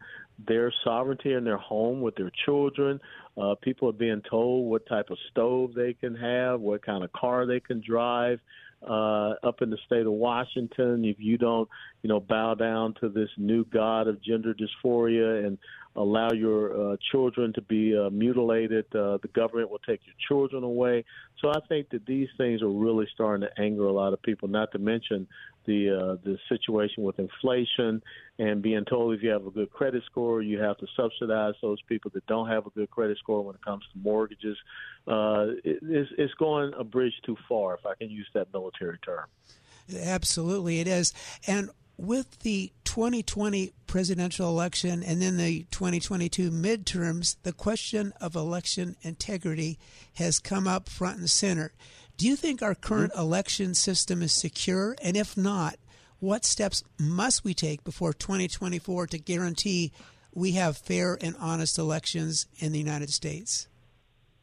their 0.47 0.71
sovereignty 0.85 1.33
in 1.33 1.43
their 1.43 1.57
home 1.57 1.99
with 1.99 2.15
their 2.15 2.31
children. 2.45 3.01
Uh, 3.37 3.55
people 3.61 3.89
are 3.89 3.93
being 3.93 4.21
told 4.29 4.71
what 4.71 4.87
type 4.87 5.09
of 5.09 5.17
stove 5.29 5.73
they 5.73 5.93
can 5.93 6.15
have, 6.15 6.61
what 6.61 6.85
kind 6.85 7.03
of 7.03 7.11
car 7.11 7.45
they 7.45 7.59
can 7.59 7.83
drive. 7.85 8.39
Uh, 8.85 9.33
up 9.43 9.61
in 9.63 9.71
the 9.71 9.77
state 9.85 10.05
of 10.05 10.11
Washington, 10.11 11.03
if 11.03 11.15
you 11.19 11.37
don't, 11.37 11.67
you 12.03 12.07
know, 12.07 12.19
bow 12.19 12.53
down 12.53 12.93
to 13.01 13.09
this 13.09 13.29
new 13.35 13.65
god 13.65 14.07
of 14.07 14.21
gender 14.21 14.53
dysphoria 14.53 15.45
and 15.45 15.57
allow 15.97 16.31
your 16.31 16.93
uh, 16.93 16.97
children 17.11 17.51
to 17.53 17.61
be 17.61 17.97
uh, 17.97 18.09
mutilated. 18.11 18.85
Uh, 18.95 19.17
the 19.21 19.29
government 19.33 19.69
will 19.69 19.79
take 19.79 19.99
your 20.05 20.15
children 20.27 20.63
away. 20.63 21.03
So 21.41 21.49
I 21.49 21.59
think 21.67 21.89
that 21.89 22.05
these 22.05 22.29
things 22.37 22.61
are 22.61 22.69
really 22.69 23.07
starting 23.13 23.47
to 23.47 23.61
anger 23.61 23.85
a 23.85 23.91
lot 23.91 24.13
of 24.13 24.21
people. 24.21 24.47
Not 24.47 24.71
to 24.73 24.79
mention 24.79 25.27
the 25.65 25.89
uh, 25.89 26.15
the 26.23 26.37
situation 26.47 27.03
with 27.03 27.19
inflation 27.19 28.01
and 28.39 28.61
being 28.61 28.85
told 28.85 29.15
if 29.15 29.23
you 29.23 29.29
have 29.29 29.45
a 29.45 29.51
good 29.51 29.71
credit 29.71 30.03
score, 30.05 30.41
you 30.41 30.59
have 30.59 30.77
to 30.77 30.87
subsidize 30.95 31.55
those 31.61 31.81
people 31.83 32.11
that 32.13 32.25
don't 32.27 32.47
have 32.47 32.65
a 32.67 32.69
good 32.69 32.89
credit 32.91 33.17
score 33.17 33.43
when 33.43 33.55
it 33.55 33.65
comes 33.65 33.83
to 33.91 33.99
mortgages. 33.99 34.57
Uh, 35.07 35.47
it, 35.63 35.79
it's, 35.81 36.11
it's 36.17 36.33
going 36.35 36.71
a 36.77 36.83
bridge 36.83 37.13
too 37.25 37.35
far, 37.49 37.73
if 37.75 37.85
I 37.85 37.95
can 37.95 38.09
use 38.09 38.27
that 38.33 38.53
military 38.53 38.99
term. 38.99 39.25
Absolutely, 39.95 40.79
it 40.79 40.87
is. 40.87 41.13
And 41.47 41.69
with 41.97 42.39
the 42.39 42.71
2020 42.97 43.73
presidential 43.85 44.49
election 44.49 45.03
and 45.03 45.21
then 45.21 45.37
the 45.37 45.67
2022 45.69 46.49
midterms, 46.49 47.35
the 47.43 47.53
question 47.53 48.11
of 48.19 48.35
election 48.35 48.95
integrity 49.03 49.77
has 50.15 50.39
come 50.39 50.67
up 50.67 50.89
front 50.89 51.19
and 51.19 51.29
center. 51.29 51.73
Do 52.17 52.27
you 52.27 52.35
think 52.35 52.63
our 52.63 52.73
current 52.73 53.11
mm-hmm. 53.11 53.21
election 53.21 53.75
system 53.75 54.23
is 54.23 54.33
secure? 54.33 54.95
And 55.03 55.15
if 55.15 55.37
not, 55.37 55.75
what 56.19 56.43
steps 56.43 56.83
must 56.99 57.43
we 57.43 57.53
take 57.53 57.83
before 57.83 58.13
2024 58.13 59.05
to 59.05 59.19
guarantee 59.19 59.91
we 60.33 60.53
have 60.53 60.75
fair 60.75 61.19
and 61.21 61.35
honest 61.39 61.77
elections 61.77 62.47
in 62.57 62.71
the 62.71 62.79
United 62.79 63.11
States? 63.11 63.67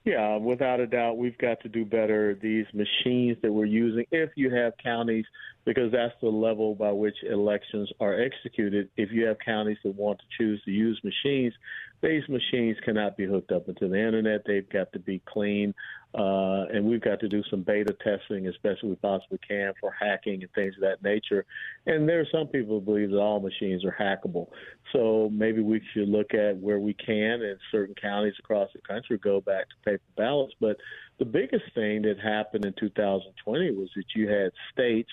Yeah, 0.05 0.37
without 0.37 0.79
a 0.79 0.87
doubt, 0.87 1.17
we've 1.17 1.39
got 1.39 1.59
to 1.63 1.69
do 1.69 1.85
better. 1.85 2.39
These 2.41 2.67
machines 2.73 3.37
that 3.43 3.51
we're 3.51 3.65
using, 3.65 4.07
if 4.13 4.31
you 4.37 4.55
have 4.55 4.75
counties, 4.81 5.25
because 5.65 5.91
that's 5.93 6.15
the 6.21 6.29
level 6.29 6.75
by 6.75 6.93
which 6.93 7.17
elections 7.29 7.91
are 8.01 8.21
executed. 8.21 8.91
If 8.97 9.11
you 9.13 9.27
have 9.27 9.39
counties 9.45 9.79
that 9.85 9.95
want 9.95 10.19
to 10.19 10.25
choose 10.37 10.63
to 10.65 10.71
use 10.71 11.01
machines, 11.03 11.55
these 12.03 12.23
machines 12.29 12.77
cannot 12.85 13.17
be 13.17 13.25
hooked 13.25 13.51
up 13.51 13.69
into 13.69 13.89
the 13.89 13.97
internet. 13.97 14.43
They've 14.47 14.69
got 14.69 14.93
to 14.93 14.99
be 14.99 15.23
clean. 15.27 15.75
Uh, 16.15 16.67
and 16.73 16.85
we've 16.85 17.01
got 17.01 17.19
to 17.19 17.29
do 17.29 17.43
some 17.51 17.63
beta 17.63 17.97
testing 18.05 18.47
as 18.47 18.55
best 18.63 18.85
we 18.85 18.95
possibly 18.97 19.39
can 19.49 19.73
for 19.81 19.93
hacking 19.99 20.43
and 20.43 20.53
things 20.53 20.75
of 20.77 20.83
that 20.83 21.03
nature. 21.03 21.45
And 21.87 22.09
there 22.09 22.21
are 22.21 22.27
some 22.31 22.47
people 22.47 22.79
who 22.79 22.85
believe 22.85 23.11
that 23.11 23.19
all 23.19 23.41
machines 23.41 23.85
are 23.85 23.97
hackable. 23.99 24.49
So 24.93 25.29
maybe 25.33 25.61
we 25.61 25.83
should 25.93 26.09
look 26.09 26.33
at 26.35 26.57
where 26.59 26.79
we 26.79 26.95
can 26.95 27.43
in 27.43 27.57
certain 27.73 27.97
counties 28.01 28.35
across 28.39 28.69
the 28.75 28.81
country 28.83 29.19
go 29.19 29.41
back 29.41 29.67
to 29.71 29.91
paper 29.91 30.05
ballots. 30.17 30.55
But 30.61 30.77
the 31.19 31.25
biggest 31.25 31.65
thing 31.75 32.03
that 32.03 32.21
happened 32.23 32.65
in 32.65 32.75
2020 32.79 33.73
was 33.73 33.89
that 33.97 34.05
you 34.15 34.29
had 34.29 34.53
states 34.73 35.11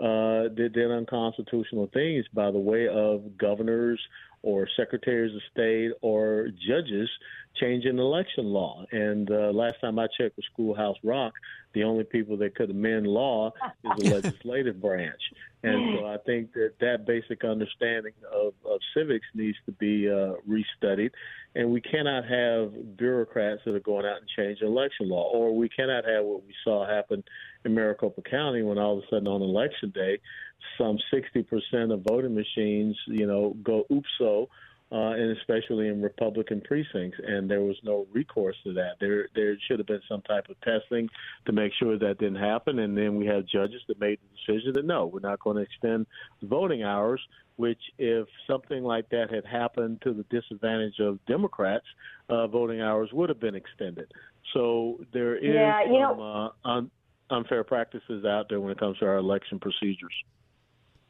uh, 0.00 0.48
that 0.54 0.70
did 0.72 0.90
unconstitutional 0.90 1.90
things 1.92 2.24
by 2.32 2.50
the 2.50 2.58
way 2.58 2.88
of 2.88 3.36
governors 3.36 4.00
or 4.42 4.68
secretaries 4.76 5.34
of 5.34 5.42
state 5.52 5.92
or 6.00 6.48
judges 6.66 7.08
changing 7.58 7.98
election 7.98 8.44
law. 8.44 8.84
And 8.92 9.30
uh, 9.30 9.50
last 9.52 9.80
time 9.80 9.98
I 9.98 10.06
checked 10.06 10.36
with 10.36 10.46
Schoolhouse 10.52 10.96
Rock, 11.02 11.34
the 11.72 11.84
only 11.84 12.04
people 12.04 12.36
that 12.38 12.54
could 12.54 12.70
amend 12.70 13.06
law 13.06 13.52
is 13.84 13.90
the 13.98 14.14
legislative 14.14 14.80
branch. 14.80 15.20
And 15.62 15.98
so 15.98 16.06
I 16.06 16.16
think 16.24 16.54
that 16.54 16.72
that 16.80 17.06
basic 17.06 17.44
understanding 17.44 18.14
of, 18.32 18.54
of 18.64 18.80
civics 18.94 19.26
needs 19.34 19.58
to 19.66 19.72
be 19.72 20.08
uh, 20.08 20.34
restudied. 20.48 21.10
And 21.54 21.70
we 21.70 21.82
cannot 21.82 22.24
have 22.24 22.96
bureaucrats 22.96 23.62
that 23.66 23.74
are 23.74 23.80
going 23.80 24.06
out 24.06 24.18
and 24.18 24.28
changing 24.36 24.66
election 24.66 25.08
law, 25.08 25.28
or 25.30 25.54
we 25.54 25.68
cannot 25.68 26.04
have 26.06 26.24
what 26.24 26.46
we 26.46 26.54
saw 26.64 26.86
happen 26.86 27.22
in 27.64 27.74
Maricopa 27.74 28.22
County 28.22 28.62
when 28.62 28.78
all 28.78 28.98
of 28.98 29.04
a 29.04 29.06
sudden 29.08 29.26
on 29.28 29.42
election 29.42 29.90
day, 29.90 30.18
some 30.78 30.98
60% 31.12 31.92
of 31.92 32.02
voting 32.02 32.34
machines, 32.34 32.96
you 33.06 33.26
know, 33.26 33.56
go 33.62 33.84
oopso 33.90 34.48
uh, 34.92 35.12
and 35.12 35.36
especially 35.36 35.86
in 35.86 36.02
Republican 36.02 36.60
precincts, 36.60 37.18
and 37.24 37.48
there 37.48 37.60
was 37.60 37.76
no 37.84 38.08
recourse 38.12 38.56
to 38.64 38.72
that. 38.72 38.94
There, 38.98 39.28
there 39.36 39.56
should 39.68 39.78
have 39.78 39.86
been 39.86 40.02
some 40.08 40.20
type 40.22 40.48
of 40.48 40.60
testing 40.62 41.08
to 41.46 41.52
make 41.52 41.72
sure 41.78 41.96
that 41.96 42.18
didn't 42.18 42.40
happen, 42.40 42.80
and 42.80 42.98
then 42.98 43.16
we 43.16 43.26
have 43.26 43.46
judges 43.46 43.82
that 43.86 44.00
made 44.00 44.18
the 44.18 44.52
decision 44.52 44.72
that 44.74 44.84
no, 44.84 45.06
we're 45.06 45.20
not 45.20 45.38
going 45.38 45.56
to 45.56 45.62
extend 45.62 46.06
voting 46.42 46.82
hours. 46.82 47.20
Which, 47.56 47.80
if 47.98 48.26
something 48.46 48.82
like 48.82 49.10
that 49.10 49.30
had 49.30 49.44
happened 49.44 50.00
to 50.02 50.14
the 50.14 50.24
disadvantage 50.30 50.98
of 50.98 51.18
Democrats, 51.26 51.84
uh, 52.30 52.46
voting 52.46 52.80
hours 52.80 53.10
would 53.12 53.28
have 53.28 53.38
been 53.38 53.54
extended. 53.54 54.10
So 54.54 55.04
there 55.12 55.36
is 55.36 55.54
yeah, 55.54 55.82
some 55.84 55.92
know, 55.92 56.52
uh, 56.64 56.68
un- 56.68 56.90
unfair 57.28 57.62
practices 57.62 58.24
out 58.24 58.46
there 58.48 58.60
when 58.60 58.72
it 58.72 58.78
comes 58.80 58.96
to 59.00 59.04
our 59.04 59.18
election 59.18 59.60
procedures. 59.60 60.14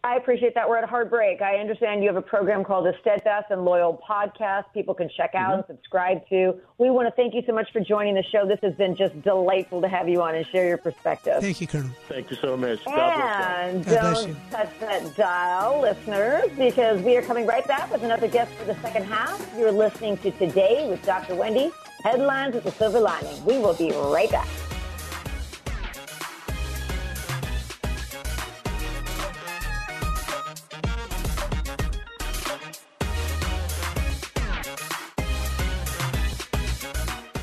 I 0.02 0.16
appreciate 0.16 0.54
that. 0.54 0.66
We're 0.66 0.78
at 0.78 0.84
a 0.84 0.86
hard 0.86 1.10
break. 1.10 1.42
I 1.42 1.56
understand 1.56 2.02
you 2.02 2.08
have 2.08 2.16
a 2.16 2.22
program 2.22 2.64
called 2.64 2.86
the 2.86 2.94
Steadfast 3.02 3.50
and 3.50 3.66
Loyal 3.66 4.02
Podcast. 4.08 4.64
People 4.72 4.94
can 4.94 5.10
check 5.14 5.34
out 5.34 5.50
mm-hmm. 5.50 5.70
and 5.72 5.78
subscribe 5.78 6.26
to. 6.30 6.54
We 6.78 6.88
want 6.88 7.06
to 7.06 7.14
thank 7.14 7.34
you 7.34 7.42
so 7.46 7.52
much 7.52 7.70
for 7.70 7.80
joining 7.80 8.14
the 8.14 8.22
show. 8.22 8.46
This 8.46 8.60
has 8.62 8.74
been 8.76 8.96
just 8.96 9.20
delightful 9.20 9.82
to 9.82 9.88
have 9.88 10.08
you 10.08 10.22
on 10.22 10.34
and 10.34 10.46
share 10.46 10.66
your 10.66 10.78
perspective. 10.78 11.42
Thank 11.42 11.60
you, 11.60 11.66
Colonel. 11.66 11.90
Thank 12.08 12.30
you 12.30 12.36
so 12.36 12.56
much. 12.56 12.82
God 12.86 13.74
and 13.74 13.84
don't 13.84 14.36
touch 14.50 14.70
that 14.80 15.16
dial, 15.16 15.82
listeners, 15.82 16.50
because 16.56 17.02
we 17.02 17.14
are 17.18 17.22
coming 17.22 17.46
right 17.46 17.66
back 17.68 17.92
with 17.92 18.02
another 18.02 18.26
guest 18.26 18.52
for 18.52 18.64
the 18.64 18.80
second 18.80 19.04
half. 19.04 19.46
You're 19.58 19.70
listening 19.70 20.16
to 20.18 20.30
Today 20.30 20.88
with 20.88 21.04
Dr. 21.04 21.34
Wendy, 21.34 21.72
Headlines 22.04 22.54
with 22.54 22.64
the 22.64 22.72
Silver 22.72 23.00
Lining. 23.00 23.44
We 23.44 23.58
will 23.58 23.74
be 23.74 23.92
right 23.92 24.30
back. 24.30 24.48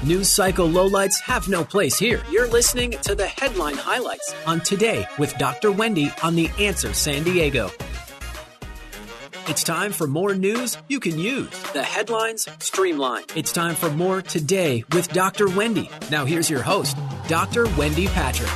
News 0.07 0.29
cycle 0.29 0.69
lowlights 0.69 1.19
have 1.19 1.49
no 1.49 1.65
place 1.65 1.99
here. 1.99 2.23
You're 2.31 2.47
listening 2.47 2.91
to 3.01 3.13
the 3.13 3.27
headline 3.27 3.75
highlights 3.75 4.33
on 4.45 4.61
Today 4.61 5.05
with 5.19 5.37
Dr. 5.37 5.69
Wendy 5.69 6.13
on 6.23 6.33
The 6.33 6.49
Answer 6.61 6.93
San 6.93 7.25
Diego. 7.25 7.69
It's 9.49 9.65
time 9.65 9.91
for 9.91 10.07
more 10.07 10.33
news 10.33 10.77
you 10.87 11.01
can 11.01 11.19
use. 11.19 11.49
The 11.73 11.83
headlines 11.83 12.47
streamlined. 12.59 13.33
It's 13.35 13.51
time 13.51 13.75
for 13.75 13.89
more 13.89 14.21
Today 14.21 14.85
with 14.93 15.09
Dr. 15.09 15.49
Wendy. 15.49 15.89
Now 16.09 16.23
here's 16.23 16.49
your 16.49 16.61
host, 16.61 16.95
Dr. 17.27 17.65
Wendy 17.75 18.07
Patrick. 18.07 18.49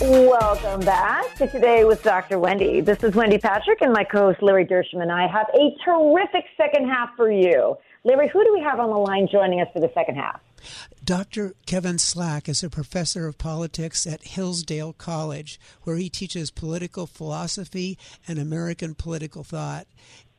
Welcome 0.00 0.82
back 0.82 1.34
to 1.38 1.48
Today 1.48 1.82
with 1.82 2.00
Dr. 2.04 2.38
Wendy. 2.38 2.80
This 2.80 3.02
is 3.02 3.12
Wendy 3.16 3.38
Patrick, 3.38 3.78
and 3.80 3.92
my 3.92 4.04
co 4.04 4.26
host 4.26 4.40
Larry 4.40 4.64
Dershem 4.64 5.02
and 5.02 5.10
I 5.10 5.26
have 5.26 5.48
a 5.52 5.74
terrific 5.84 6.44
second 6.56 6.88
half 6.88 7.08
for 7.16 7.28
you. 7.28 7.76
Larry, 8.06 8.28
who 8.28 8.44
do 8.44 8.52
we 8.54 8.60
have 8.60 8.78
on 8.78 8.88
the 8.88 8.96
line 8.96 9.26
joining 9.26 9.60
us 9.60 9.66
for 9.72 9.80
the 9.80 9.90
second 9.92 10.14
half? 10.14 10.40
Dr. 11.04 11.54
Kevin 11.66 11.98
Slack 11.98 12.48
is 12.48 12.62
a 12.62 12.70
professor 12.70 13.26
of 13.26 13.36
politics 13.36 14.06
at 14.06 14.22
Hillsdale 14.22 14.92
College, 14.92 15.58
where 15.82 15.96
he 15.96 16.08
teaches 16.08 16.52
political 16.52 17.08
philosophy 17.08 17.98
and 18.28 18.38
American 18.38 18.94
political 18.94 19.42
thought, 19.42 19.88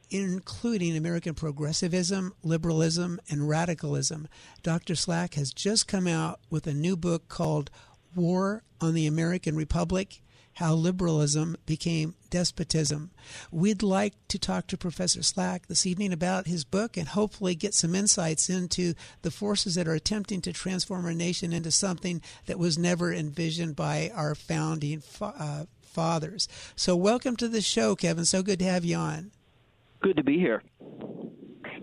including 0.09 0.95
American 0.95 1.33
progressivism, 1.33 2.33
liberalism, 2.41 3.19
and 3.29 3.49
radicalism. 3.49 4.29
Dr. 4.63 4.95
Slack 4.95 5.33
has 5.33 5.51
just 5.51 5.89
come 5.89 6.07
out 6.07 6.39
with 6.49 6.67
a 6.67 6.73
new 6.73 6.95
book 6.95 7.27
called 7.27 7.69
War 8.15 8.63
on 8.79 8.93
the 8.93 9.07
American 9.07 9.57
Republic 9.57 10.21
how 10.57 10.73
liberalism 10.73 11.55
became 11.67 12.15
despotism. 12.31 13.11
We'd 13.51 13.83
like 13.83 14.15
to 14.29 14.39
talk 14.39 14.65
to 14.67 14.77
Professor 14.77 15.21
Slack 15.21 15.67
this 15.67 15.85
evening 15.85 16.11
about 16.11 16.47
his 16.47 16.63
book 16.63 16.97
and 16.97 17.09
hopefully 17.09 17.53
get 17.53 17.75
some 17.75 17.93
insights 17.93 18.49
into 18.49 18.95
the 19.21 19.29
forces 19.29 19.75
that 19.75 19.87
are 19.87 19.93
attempting 19.93 20.41
to 20.41 20.51
transform 20.51 21.05
our 21.05 21.13
nation 21.13 21.53
into 21.53 21.69
something 21.69 22.23
that 22.47 22.57
was 22.57 22.75
never 22.75 23.13
envisioned 23.13 23.75
by 23.75 24.11
our 24.15 24.33
founding 24.33 25.03
uh, 25.21 25.65
fathers. 25.83 26.47
So, 26.75 26.95
welcome 26.95 27.35
to 27.35 27.47
the 27.47 27.61
show, 27.61 27.95
Kevin. 27.95 28.25
So 28.25 28.41
good 28.41 28.57
to 28.57 28.65
have 28.65 28.83
you 28.83 28.95
on. 28.95 29.29
Good 30.01 30.17
to 30.17 30.23
be 30.23 30.39
here. 30.39 30.63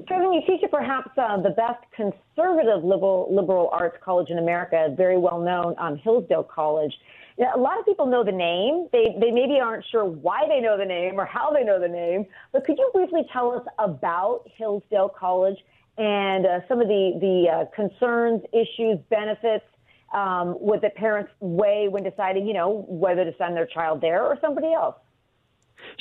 Kevin, 0.09 0.33
you 0.33 0.43
teach 0.47 0.64
at 0.64 0.73
perhaps 0.73 1.11
uh, 1.16 1.40
the 1.40 1.50
best 1.50 1.83
conservative 1.95 2.83
liberal 2.83 3.28
liberal 3.31 3.71
arts 3.73 3.97
college 4.04 4.31
in 4.31 4.38
America, 4.38 4.93
very 4.97 5.16
well 5.16 5.40
known, 5.40 5.76
um, 5.78 5.97
Hillsdale 5.97 6.43
College 6.43 6.93
a 7.38 7.59
lot 7.59 7.79
of 7.79 7.85
people 7.85 8.07
know 8.07 8.23
the 8.23 8.33
name. 8.33 8.88
They, 8.93 9.17
they 9.21 9.31
maybe 9.31 9.59
aren't 9.61 9.85
sure 9.91 10.05
why 10.05 10.47
they 10.49 10.61
know 10.61 10.79
the 10.79 10.85
name 10.85 11.19
or 11.19 11.25
how 11.25 11.50
they 11.50 11.64
know 11.64 11.81
the 11.81 11.88
name. 11.88 12.26
But 12.53 12.64
could 12.64 12.79
you 12.79 12.88
briefly 12.93 13.23
tell 13.33 13.53
us 13.53 13.67
about 13.79 14.43
Hillsdale 14.57 15.09
College 15.09 15.59
and 15.99 16.47
uh, 16.47 16.61
some 16.69 16.81
of 16.81 16.88
the, 16.88 17.19
the 17.21 17.50
uh, 17.50 17.64
concerns, 17.75 18.43
issues, 18.53 18.99
benefits 19.11 19.64
um, 20.12 20.57
with 20.61 20.83
the 20.83 20.91
parents 20.91 21.33
weigh 21.41 21.88
when 21.88 22.05
deciding, 22.05 22.47
you 22.47 22.55
know, 22.55 22.85
whether 22.88 23.25
to 23.25 23.35
send 23.37 23.57
their 23.57 23.67
child 23.67 24.00
there 24.00 24.23
or 24.23 24.38
somebody 24.41 24.73
else? 24.73 24.95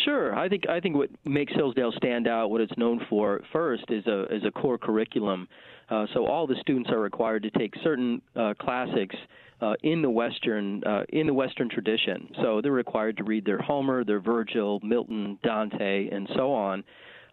Sure, 0.06 0.36
I 0.36 0.50
think 0.50 0.68
I 0.70 0.80
think 0.80 0.96
what 0.96 1.10
makes 1.26 1.54
Hillsdale 1.54 1.92
stand 1.98 2.28
out, 2.28 2.50
what 2.50 2.62
it's 2.62 2.78
known 2.78 3.06
for 3.10 3.42
first, 3.52 3.84
is 3.90 4.06
a 4.08 4.24
is 4.34 4.44
a 4.46 4.52
core 4.52 4.78
curriculum. 4.78 5.48
Uh, 5.90 6.06
so 6.14 6.26
all 6.26 6.48
the 6.48 6.56
students 6.62 6.90
are 6.90 7.00
required 7.00 7.44
to 7.44 7.52
take 7.52 7.74
certain 7.84 8.22
uh, 8.36 8.54
classics 8.60 9.16
uh, 9.62 9.74
in 9.84 10.02
the 10.02 10.10
Western 10.10 10.84
uh, 10.84 11.04
in 11.10 11.28
the 11.28 11.34
Western 11.34 11.70
tradition. 11.70 12.30
So 12.42 12.62
they're 12.62 12.72
required 12.72 13.18
to 13.18 13.24
read 13.24 13.46
their 13.46 13.60
Homer, 13.60 14.04
their 14.04 14.20
Virgil, 14.20 14.80
Milton, 14.84 15.38
Dante, 15.44 16.10
and 16.10 16.28
so 16.36 16.54
on. 16.54 16.84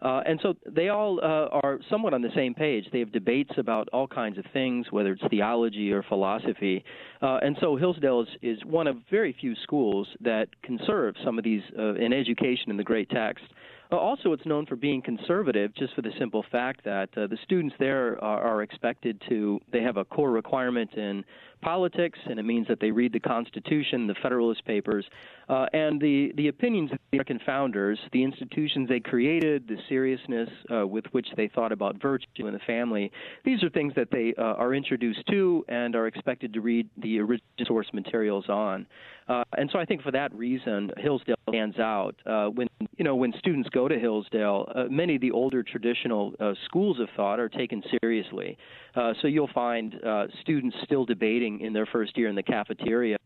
Uh, 0.01 0.21
and 0.25 0.39
so 0.41 0.55
they 0.65 0.89
all 0.89 1.19
uh, 1.19 1.47
are 1.63 1.79
somewhat 1.89 2.13
on 2.13 2.21
the 2.21 2.31
same 2.35 2.53
page. 2.53 2.85
They 2.91 2.99
have 2.99 3.11
debates 3.11 3.51
about 3.57 3.87
all 3.93 4.07
kinds 4.07 4.37
of 4.37 4.45
things, 4.51 4.87
whether 4.89 5.11
it's 5.11 5.23
theology 5.29 5.91
or 5.91 6.03
philosophy. 6.03 6.83
Uh, 7.21 7.37
and 7.43 7.55
so 7.61 7.75
Hillsdale 7.75 8.21
is, 8.21 8.27
is 8.41 8.65
one 8.65 8.87
of 8.87 8.97
very 9.11 9.35
few 9.39 9.53
schools 9.61 10.07
that 10.21 10.47
conserve 10.63 11.15
some 11.23 11.37
of 11.37 11.43
these 11.43 11.61
uh, 11.77 11.93
in 11.95 12.13
education 12.13 12.71
in 12.71 12.77
the 12.77 12.83
great 12.83 13.09
text. 13.09 13.43
Uh, 13.91 13.97
also, 13.97 14.31
it's 14.31 14.45
known 14.45 14.65
for 14.65 14.77
being 14.77 15.01
conservative, 15.01 15.73
just 15.75 15.93
for 15.95 16.01
the 16.01 16.11
simple 16.17 16.45
fact 16.49 16.81
that 16.85 17.09
uh, 17.17 17.27
the 17.27 17.37
students 17.43 17.75
there 17.77 18.23
are, 18.23 18.39
are 18.39 18.61
expected 18.63 19.21
to, 19.27 19.59
they 19.73 19.81
have 19.81 19.97
a 19.97 20.05
core 20.05 20.31
requirement 20.31 20.93
in 20.93 21.25
politics, 21.61 22.17
and 22.25 22.39
it 22.39 22.43
means 22.43 22.67
that 22.67 22.79
they 22.79 22.89
read 22.89 23.11
the 23.11 23.19
Constitution, 23.19 24.07
the 24.07 24.15
Federalist 24.23 24.63
Papers, 24.65 25.05
uh, 25.49 25.65
and 25.73 25.99
the, 25.99 26.31
the 26.37 26.47
opinions 26.47 26.91
of 26.91 26.97
the 27.11 27.17
American 27.17 27.39
founders, 27.45 27.99
the 28.13 28.23
institutions 28.23 28.87
they 28.87 28.99
created, 28.99 29.67
the 29.67 29.77
seriousness 29.89 30.49
uh, 30.73 30.87
with 30.87 31.05
which 31.11 31.27
they 31.35 31.49
thought 31.49 31.71
about 31.71 32.01
virtue 32.01 32.25
and 32.45 32.55
the 32.55 32.59
family. 32.65 33.11
These 33.43 33.61
are 33.61 33.69
things 33.69 33.93
that 33.95 34.09
they 34.09 34.33
uh, 34.37 34.41
are 34.41 34.73
introduced 34.73 35.25
to 35.29 35.65
and 35.67 35.95
are 35.95 36.07
expected 36.07 36.53
to 36.53 36.61
read 36.61 36.89
the 36.97 37.19
original 37.19 37.41
source 37.65 37.87
materials 37.93 38.45
on. 38.47 38.87
Uh, 39.27 39.43
and 39.57 39.69
so 39.71 39.79
I 39.79 39.85
think 39.85 40.01
for 40.01 40.11
that 40.11 40.33
reason, 40.33 40.91
Hillsdale 40.97 41.35
stands 41.49 41.79
out. 41.79 42.15
Uh, 42.25 42.47
when 42.47 42.67
you 42.97 43.05
know 43.05 43.15
when 43.15 43.33
students 43.37 43.69
go 43.69 43.80
to 43.87 43.99
Hillsdale, 43.99 44.71
uh, 44.73 44.83
many 44.89 45.15
of 45.15 45.21
the 45.21 45.31
older 45.31 45.63
traditional 45.63 46.33
uh, 46.39 46.53
schools 46.65 46.99
of 46.99 47.07
thought 47.15 47.39
are 47.39 47.49
taken 47.49 47.83
seriously. 48.01 48.57
Uh, 48.95 49.13
so 49.21 49.27
you'll 49.27 49.49
find 49.53 49.95
uh, 50.03 50.27
students 50.41 50.75
still 50.83 51.05
debating 51.05 51.61
in 51.61 51.73
their 51.73 51.85
first 51.85 52.17
year 52.17 52.27
in 52.27 52.35
the 52.35 52.43
cafeteria 52.43 53.17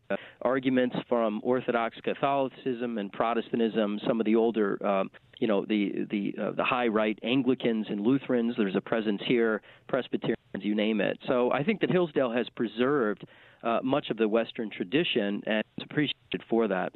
arguments 0.42 0.94
from 1.08 1.40
Orthodox 1.42 1.96
Catholicism 2.02 2.98
and 2.98 3.12
Protestantism. 3.12 3.98
Some 4.06 4.20
of 4.20 4.26
the 4.26 4.36
older 4.36 4.84
um, 4.86 5.10
you 5.38 5.46
know 5.46 5.64
the 5.64 6.06
the 6.10 6.34
uh, 6.40 6.50
the 6.52 6.64
high 6.64 6.88
right 6.88 7.18
Anglicans 7.22 7.86
and 7.88 8.00
Lutherans. 8.00 8.54
There's 8.56 8.76
a 8.76 8.80
presence 8.80 9.20
here, 9.26 9.62
Presbyterians, 9.88 10.36
you 10.60 10.74
name 10.74 11.00
it. 11.00 11.18
So 11.26 11.52
I 11.52 11.62
think 11.62 11.80
that 11.80 11.90
Hillsdale 11.90 12.32
has 12.32 12.48
preserved 12.50 13.26
uh, 13.62 13.80
much 13.82 14.10
of 14.10 14.16
the 14.16 14.28
Western 14.28 14.70
tradition 14.70 15.42
and 15.46 15.64
is 15.78 15.84
appreciated 15.90 16.42
for 16.48 16.68
that. 16.68 16.92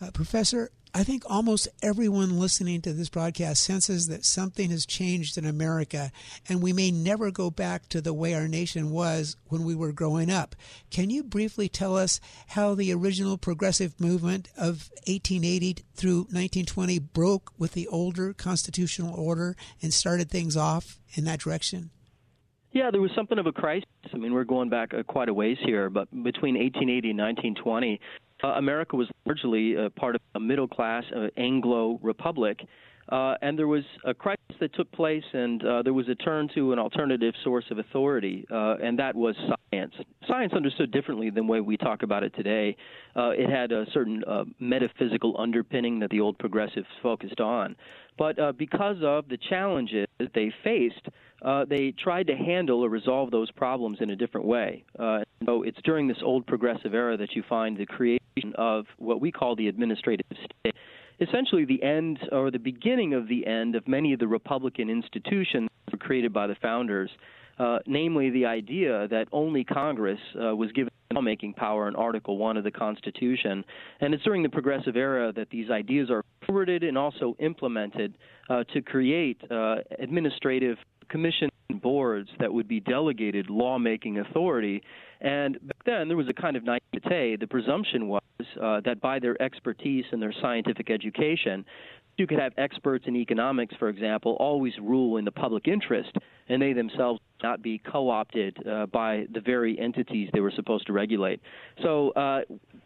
Uh, 0.00 0.10
Professor, 0.12 0.70
I 0.94 1.04
think 1.04 1.22
almost 1.26 1.68
everyone 1.82 2.38
listening 2.38 2.80
to 2.82 2.92
this 2.92 3.08
broadcast 3.08 3.62
senses 3.62 4.06
that 4.08 4.24
something 4.24 4.70
has 4.70 4.86
changed 4.86 5.36
in 5.36 5.44
America, 5.44 6.10
and 6.48 6.62
we 6.62 6.72
may 6.72 6.90
never 6.90 7.30
go 7.30 7.50
back 7.50 7.88
to 7.90 8.00
the 8.00 8.14
way 8.14 8.34
our 8.34 8.48
nation 8.48 8.90
was 8.90 9.36
when 9.48 9.64
we 9.64 9.74
were 9.74 9.92
growing 9.92 10.30
up. 10.30 10.56
Can 10.90 11.10
you 11.10 11.22
briefly 11.22 11.68
tell 11.68 11.96
us 11.96 12.20
how 12.48 12.74
the 12.74 12.92
original 12.92 13.36
progressive 13.36 14.00
movement 14.00 14.48
of 14.56 14.90
1880 15.06 15.76
through 15.94 16.18
1920 16.18 16.98
broke 16.98 17.52
with 17.58 17.72
the 17.72 17.86
older 17.88 18.32
constitutional 18.32 19.14
order 19.14 19.56
and 19.82 19.92
started 19.92 20.30
things 20.30 20.56
off 20.56 20.98
in 21.14 21.24
that 21.24 21.40
direction? 21.40 21.90
Yeah, 22.72 22.90
there 22.90 23.00
was 23.00 23.10
something 23.14 23.38
of 23.38 23.46
a 23.46 23.52
crisis. 23.52 23.88
I 24.12 24.16
mean, 24.18 24.32
we're 24.32 24.44
going 24.44 24.68
back 24.68 24.92
uh, 24.94 25.02
quite 25.02 25.28
a 25.28 25.34
ways 25.34 25.56
here, 25.64 25.90
but 25.90 26.10
between 26.10 26.54
1880 26.54 27.10
and 27.10 27.18
1920, 27.18 28.00
uh, 28.42 28.48
America 28.48 28.96
was 28.96 29.08
largely 29.26 29.76
uh, 29.76 29.88
part 29.90 30.14
of 30.14 30.20
a 30.34 30.40
middle 30.40 30.68
class 30.68 31.04
uh, 31.14 31.28
Anglo 31.36 31.98
republic. 32.02 32.60
Uh, 33.10 33.34
and 33.40 33.58
there 33.58 33.68
was 33.68 33.84
a 34.04 34.12
crisis 34.12 34.38
that 34.60 34.74
took 34.74 34.90
place, 34.92 35.24
and 35.32 35.64
uh, 35.64 35.82
there 35.82 35.94
was 35.94 36.08
a 36.08 36.14
turn 36.14 36.48
to 36.54 36.72
an 36.72 36.78
alternative 36.78 37.32
source 37.42 37.64
of 37.70 37.78
authority, 37.78 38.46
uh, 38.50 38.74
and 38.82 38.98
that 38.98 39.14
was 39.14 39.34
science. 39.70 39.94
Science 40.26 40.52
understood 40.52 40.90
differently 40.90 41.30
than 41.30 41.46
the 41.46 41.52
way 41.52 41.60
we 41.60 41.78
talk 41.78 42.02
about 42.02 42.22
it 42.22 42.34
today. 42.34 42.76
Uh, 43.16 43.30
it 43.30 43.48
had 43.48 43.72
a 43.72 43.86
certain 43.94 44.22
uh, 44.24 44.44
metaphysical 44.60 45.34
underpinning 45.38 45.98
that 46.00 46.10
the 46.10 46.20
old 46.20 46.38
progressives 46.38 46.86
focused 47.02 47.40
on. 47.40 47.76
But 48.18 48.36
because 48.58 48.96
of 49.02 49.28
the 49.28 49.38
challenges 49.48 50.08
that 50.18 50.34
they 50.34 50.52
faced, 50.64 51.06
they 51.68 51.94
tried 52.02 52.26
to 52.26 52.34
handle 52.34 52.84
or 52.84 52.88
resolve 52.88 53.30
those 53.30 53.48
problems 53.52 53.98
in 54.00 54.10
a 54.10 54.16
different 54.16 54.44
way. 54.44 54.84
So 55.46 55.62
it's 55.62 55.78
during 55.84 56.08
this 56.08 56.16
old 56.24 56.44
progressive 56.44 56.94
era 56.94 57.16
that 57.16 57.36
you 57.36 57.44
find 57.48 57.76
the 57.76 57.86
creation 57.86 58.18
of 58.56 58.86
what 58.98 59.20
we 59.20 59.30
call 59.32 59.56
the 59.56 59.68
administrative 59.68 60.26
state. 60.32 60.74
Essentially, 61.20 61.64
the 61.64 61.82
end 61.82 62.20
or 62.30 62.50
the 62.50 62.58
beginning 62.58 63.14
of 63.14 63.28
the 63.28 63.46
end 63.46 63.74
of 63.74 63.88
many 63.88 64.12
of 64.12 64.20
the 64.20 64.28
Republican 64.28 64.88
institutions 64.88 65.68
created 65.98 66.32
by 66.32 66.46
the 66.46 66.54
founders, 66.62 67.10
uh, 67.58 67.78
namely 67.86 68.30
the 68.30 68.46
idea 68.46 69.08
that 69.08 69.26
only 69.32 69.64
Congress 69.64 70.20
uh, 70.40 70.54
was 70.54 70.70
given 70.72 70.92
lawmaking 71.12 71.54
power 71.54 71.88
in 71.88 71.96
Article 71.96 72.36
1 72.36 72.56
of 72.56 72.64
the 72.64 72.70
Constitution. 72.70 73.64
And 74.00 74.14
it's 74.14 74.22
during 74.22 74.42
the 74.42 74.48
progressive 74.48 74.96
era 74.96 75.32
that 75.32 75.50
these 75.50 75.70
ideas 75.70 76.10
are 76.10 76.22
forwarded 76.46 76.84
and 76.84 76.98
also 76.98 77.34
implemented 77.38 78.16
uh, 78.50 78.64
to 78.74 78.82
create 78.82 79.40
uh, 79.50 79.76
administrative 79.98 80.76
commission 81.08 81.48
boards 81.82 82.28
that 82.40 82.52
would 82.52 82.68
be 82.68 82.80
delegated 82.80 83.48
lawmaking 83.50 84.18
authority. 84.18 84.82
And 85.20 85.54
back 85.66 85.84
then, 85.84 86.08
there 86.08 86.16
was 86.16 86.28
a 86.28 86.32
kind 86.32 86.56
of 86.56 86.64
naivete. 86.64 87.36
The 87.36 87.46
presumption 87.48 88.08
was 88.08 88.22
uh, 88.62 88.80
that 88.84 89.00
by 89.00 89.18
their 89.18 89.40
expertise 89.42 90.04
and 90.12 90.22
their 90.22 90.34
scientific 90.40 90.90
education, 90.90 91.64
you 92.18 92.26
could 92.26 92.38
have 92.38 92.52
experts 92.58 93.04
in 93.06 93.16
economics, 93.16 93.74
for 93.78 93.88
example, 93.88 94.36
always 94.40 94.72
rule 94.82 95.16
in 95.16 95.24
the 95.24 95.30
public 95.30 95.68
interest, 95.68 96.10
and 96.48 96.60
they 96.60 96.72
themselves 96.72 97.20
not 97.42 97.62
be 97.62 97.78
co-opted 97.78 98.56
uh, 98.66 98.86
by 98.86 99.26
the 99.32 99.40
very 99.40 99.78
entities 99.78 100.28
they 100.32 100.40
were 100.40 100.52
supposed 100.54 100.86
to 100.88 100.92
regulate. 100.92 101.40
So 101.82 102.10
uh, 102.10 102.40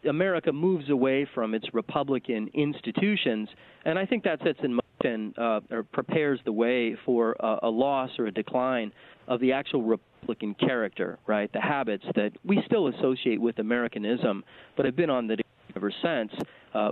America 0.07 0.51
moves 0.51 0.89
away 0.91 1.27
from 1.33 1.55
its 1.55 1.65
republican 1.73 2.49
institutions, 2.53 3.49
and 3.85 3.97
I 3.97 4.05
think 4.05 4.23
that 4.23 4.39
sets 4.43 4.59
in 4.63 4.79
motion 5.03 5.33
uh, 5.37 5.59
or 5.71 5.83
prepares 5.83 6.39
the 6.45 6.51
way 6.51 6.95
for 7.05 7.35
a, 7.39 7.59
a 7.63 7.69
loss 7.69 8.09
or 8.17 8.27
a 8.27 8.31
decline 8.31 8.91
of 9.27 9.39
the 9.39 9.51
actual 9.51 9.83
republican 9.83 10.55
character, 10.55 11.17
right? 11.27 11.51
The 11.53 11.61
habits 11.61 12.03
that 12.15 12.31
we 12.43 12.61
still 12.65 12.87
associate 12.87 13.39
with 13.39 13.59
Americanism, 13.59 14.43
but 14.75 14.85
have 14.85 14.95
been 14.95 15.09
on 15.09 15.27
the 15.27 15.37
decline 15.37 15.73
ever 15.75 15.93
since. 16.01 16.31
Uh, 16.73 16.91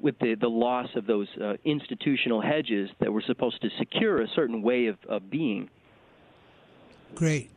with 0.00 0.18
the, 0.20 0.34
the 0.40 0.48
loss 0.48 0.88
of 0.96 1.06
those 1.06 1.28
uh, 1.40 1.52
institutional 1.64 2.40
hedges 2.40 2.88
that 2.98 3.12
were 3.12 3.22
supposed 3.26 3.60
to 3.60 3.68
secure 3.78 4.22
a 4.22 4.28
certain 4.34 4.62
way 4.62 4.86
of, 4.86 4.96
of 5.06 5.30
being. 5.30 5.68
Great. 7.14 7.50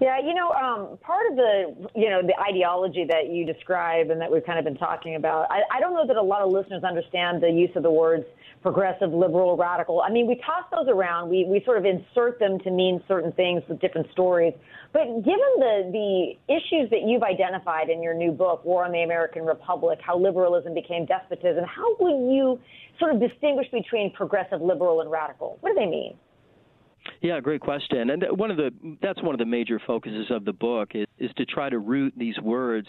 Yeah, 0.00 0.18
you 0.18 0.34
know, 0.34 0.50
um, 0.50 0.98
part 0.98 1.30
of 1.30 1.36
the 1.36 1.88
you 1.94 2.10
know 2.10 2.20
the 2.20 2.34
ideology 2.40 3.06
that 3.08 3.28
you 3.28 3.46
describe 3.46 4.10
and 4.10 4.20
that 4.20 4.30
we've 4.30 4.44
kind 4.44 4.58
of 4.58 4.64
been 4.64 4.76
talking 4.76 5.14
about, 5.14 5.46
I, 5.50 5.62
I 5.72 5.80
don't 5.80 5.94
know 5.94 6.06
that 6.06 6.16
a 6.16 6.22
lot 6.22 6.42
of 6.42 6.50
listeners 6.50 6.82
understand 6.82 7.42
the 7.42 7.50
use 7.50 7.70
of 7.76 7.84
the 7.84 7.90
words 7.90 8.24
progressive, 8.64 9.12
liberal, 9.12 9.58
radical. 9.58 10.00
I 10.00 10.10
mean, 10.10 10.26
we 10.26 10.36
toss 10.36 10.64
those 10.72 10.88
around. 10.88 11.28
We 11.28 11.44
we 11.44 11.62
sort 11.64 11.78
of 11.78 11.84
insert 11.84 12.40
them 12.40 12.58
to 12.60 12.70
mean 12.70 13.02
certain 13.06 13.30
things 13.32 13.62
with 13.68 13.78
different 13.78 14.10
stories. 14.10 14.54
But 14.92 15.04
given 15.22 15.50
the 15.58 15.90
the 15.92 16.52
issues 16.52 16.90
that 16.90 17.02
you've 17.06 17.22
identified 17.22 17.90
in 17.90 18.02
your 18.02 18.14
new 18.14 18.32
book, 18.32 18.64
War 18.64 18.84
on 18.84 18.92
the 18.92 19.02
American 19.02 19.44
Republic, 19.44 20.00
how 20.02 20.18
liberalism 20.18 20.72
became 20.74 21.04
despotism, 21.04 21.64
how 21.64 21.94
would 22.00 22.32
you 22.34 22.58
sort 22.98 23.14
of 23.14 23.20
distinguish 23.20 23.66
between 23.70 24.10
progressive, 24.12 24.62
liberal, 24.62 25.02
and 25.02 25.10
radical? 25.10 25.58
What 25.60 25.70
do 25.70 25.74
they 25.76 25.86
mean? 25.86 26.16
Yeah, 27.20 27.40
great 27.40 27.60
question. 27.60 28.10
And 28.10 28.24
one 28.30 28.50
of 28.50 28.56
the 28.56 28.70
that's 29.02 29.22
one 29.22 29.34
of 29.34 29.38
the 29.38 29.46
major 29.46 29.80
focuses 29.86 30.26
of 30.30 30.44
the 30.44 30.52
book 30.52 30.90
is, 30.94 31.06
is 31.18 31.30
to 31.36 31.44
try 31.46 31.68
to 31.68 31.78
root 31.78 32.14
these 32.16 32.38
words 32.40 32.86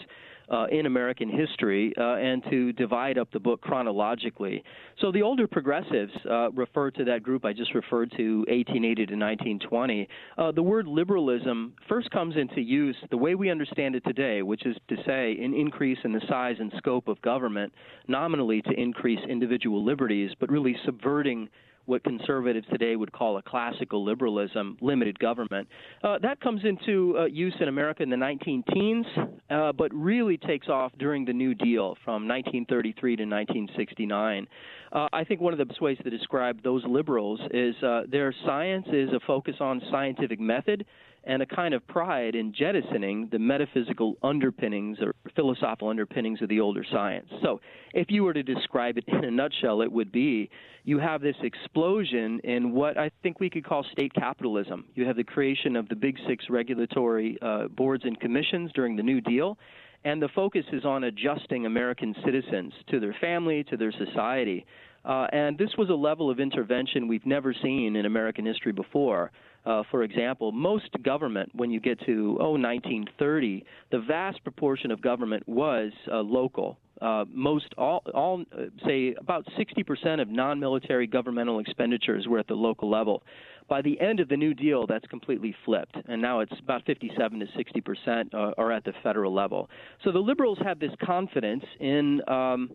uh, 0.48 0.66
in 0.70 0.86
American 0.86 1.28
history 1.28 1.92
uh, 1.98 2.14
and 2.16 2.42
to 2.50 2.72
divide 2.72 3.18
up 3.18 3.28
the 3.32 3.40
book 3.40 3.60
chronologically. 3.60 4.62
So 5.00 5.10
the 5.10 5.22
older 5.22 5.46
progressives 5.46 6.12
uh, 6.30 6.50
refer 6.52 6.90
to 6.92 7.04
that 7.04 7.22
group 7.22 7.44
I 7.44 7.52
just 7.52 7.74
referred 7.74 8.12
to, 8.16 8.38
1880 8.48 8.94
to 8.94 9.14
1920. 9.14 10.08
Uh, 10.38 10.52
the 10.52 10.62
word 10.62 10.86
liberalism 10.86 11.74
first 11.88 12.10
comes 12.10 12.36
into 12.36 12.60
use 12.60 12.96
the 13.10 13.16
way 13.16 13.34
we 13.34 13.50
understand 13.50 13.96
it 13.96 14.04
today, 14.04 14.42
which 14.42 14.66
is 14.66 14.76
to 14.88 14.96
say 15.04 15.36
an 15.42 15.54
increase 15.54 15.98
in 16.04 16.12
the 16.12 16.22
size 16.28 16.56
and 16.60 16.72
scope 16.76 17.08
of 17.08 17.20
government, 17.22 17.72
nominally 18.06 18.62
to 18.62 18.72
increase 18.80 19.20
individual 19.28 19.84
liberties, 19.84 20.30
but 20.38 20.50
really 20.50 20.76
subverting 20.84 21.48
what 21.86 22.04
conservatives 22.04 22.66
today 22.70 22.96
would 22.96 23.12
call 23.12 23.38
a 23.38 23.42
classical 23.42 24.04
liberalism, 24.04 24.76
limited 24.80 25.18
government. 25.18 25.66
Uh, 26.02 26.18
that 26.20 26.40
comes 26.40 26.62
into 26.64 27.16
uh, 27.18 27.24
use 27.24 27.54
in 27.60 27.68
America 27.68 28.02
in 28.02 28.10
the 28.10 28.16
19 28.16 28.64
teens, 28.72 29.06
uh, 29.50 29.72
but 29.72 29.92
really 29.94 30.36
takes 30.36 30.68
off 30.68 30.92
during 30.98 31.24
the 31.24 31.32
New 31.32 31.54
Deal 31.54 31.96
from 32.04 32.28
1933 32.28 33.16
to 33.16 33.22
1969. 33.22 34.46
Uh, 34.92 35.08
I 35.12 35.24
think 35.24 35.40
one 35.40 35.52
of 35.52 35.58
the 35.58 35.64
best 35.64 35.80
ways 35.80 35.98
to 36.02 36.10
describe 36.10 36.62
those 36.62 36.82
liberals 36.88 37.40
is 37.52 37.74
uh, 37.82 38.02
their 38.08 38.34
science 38.44 38.86
is 38.92 39.10
a 39.10 39.20
focus 39.26 39.56
on 39.60 39.80
scientific 39.90 40.40
method 40.40 40.84
and 41.26 41.42
a 41.42 41.46
kind 41.46 41.74
of 41.74 41.86
pride 41.88 42.34
in 42.34 42.54
jettisoning 42.54 43.28
the 43.32 43.38
metaphysical 43.38 44.16
underpinnings 44.22 44.98
or 45.00 45.14
philosophical 45.34 45.88
underpinnings 45.88 46.40
of 46.40 46.48
the 46.48 46.60
older 46.60 46.84
science. 46.90 47.26
So, 47.42 47.60
if 47.92 48.10
you 48.10 48.22
were 48.22 48.32
to 48.32 48.42
describe 48.42 48.96
it 48.96 49.04
in 49.08 49.24
a 49.24 49.30
nutshell, 49.30 49.82
it 49.82 49.90
would 49.90 50.12
be 50.12 50.48
you 50.84 50.98
have 50.98 51.20
this 51.20 51.36
explosion 51.42 52.40
in 52.44 52.72
what 52.72 52.96
I 52.96 53.10
think 53.22 53.40
we 53.40 53.50
could 53.50 53.64
call 53.64 53.84
state 53.92 54.14
capitalism. 54.14 54.84
You 54.94 55.04
have 55.06 55.16
the 55.16 55.24
creation 55.24 55.74
of 55.74 55.88
the 55.88 55.96
big 55.96 56.16
six 56.28 56.44
regulatory 56.48 57.38
uh, 57.42 57.68
boards 57.68 58.04
and 58.04 58.18
commissions 58.20 58.70
during 58.74 58.96
the 58.96 59.02
New 59.02 59.20
Deal. 59.20 59.58
And 60.04 60.22
the 60.22 60.28
focus 60.28 60.64
is 60.72 60.84
on 60.84 61.04
adjusting 61.04 61.66
American 61.66 62.14
citizens 62.24 62.72
to 62.90 63.00
their 63.00 63.16
family, 63.20 63.64
to 63.64 63.76
their 63.76 63.92
society. 63.92 64.64
Uh, 65.04 65.26
and 65.32 65.58
this 65.58 65.70
was 65.76 65.88
a 65.88 65.94
level 65.94 66.30
of 66.30 66.38
intervention 66.38 67.08
we've 67.08 67.26
never 67.26 67.52
seen 67.52 67.96
in 67.96 68.06
American 68.06 68.46
history 68.46 68.72
before. 68.72 69.32
Uh, 69.66 69.82
for 69.90 70.04
example, 70.04 70.52
most 70.52 70.90
government, 71.02 71.50
when 71.54 71.70
you 71.70 71.80
get 71.80 71.98
to 72.06 72.38
oh 72.40 72.52
1930, 72.52 73.64
the 73.90 73.98
vast 73.98 74.42
proportion 74.44 74.90
of 74.90 75.02
government 75.02 75.46
was 75.48 75.92
uh, 76.10 76.20
local, 76.20 76.78
uh, 77.02 77.24
most 77.28 77.74
all, 77.76 78.02
all 78.14 78.42
uh, 78.52 78.64
say 78.86 79.14
about 79.18 79.44
60% 79.58 80.22
of 80.22 80.28
non-military 80.28 81.06
governmental 81.06 81.58
expenditures 81.58 82.26
were 82.26 82.38
at 82.38 82.46
the 82.46 82.54
local 82.54 82.90
level. 82.90 83.22
By 83.68 83.82
the 83.82 84.00
end 84.00 84.20
of 84.20 84.28
the 84.28 84.36
New 84.36 84.54
Deal, 84.54 84.86
that's 84.86 85.06
completely 85.08 85.54
flipped, 85.64 85.96
and 86.06 86.22
now 86.22 86.40
it's 86.40 86.58
about 86.62 86.86
57 86.86 87.40
to 87.40 87.46
60 87.56 87.80
percent 87.80 88.32
uh, 88.32 88.52
are 88.56 88.70
at 88.70 88.84
the 88.84 88.92
federal 89.02 89.34
level. 89.34 89.68
So 90.04 90.12
the 90.12 90.20
liberals 90.20 90.58
have 90.62 90.78
this 90.78 90.92
confidence 91.04 91.64
in. 91.80 92.20
Um, 92.28 92.70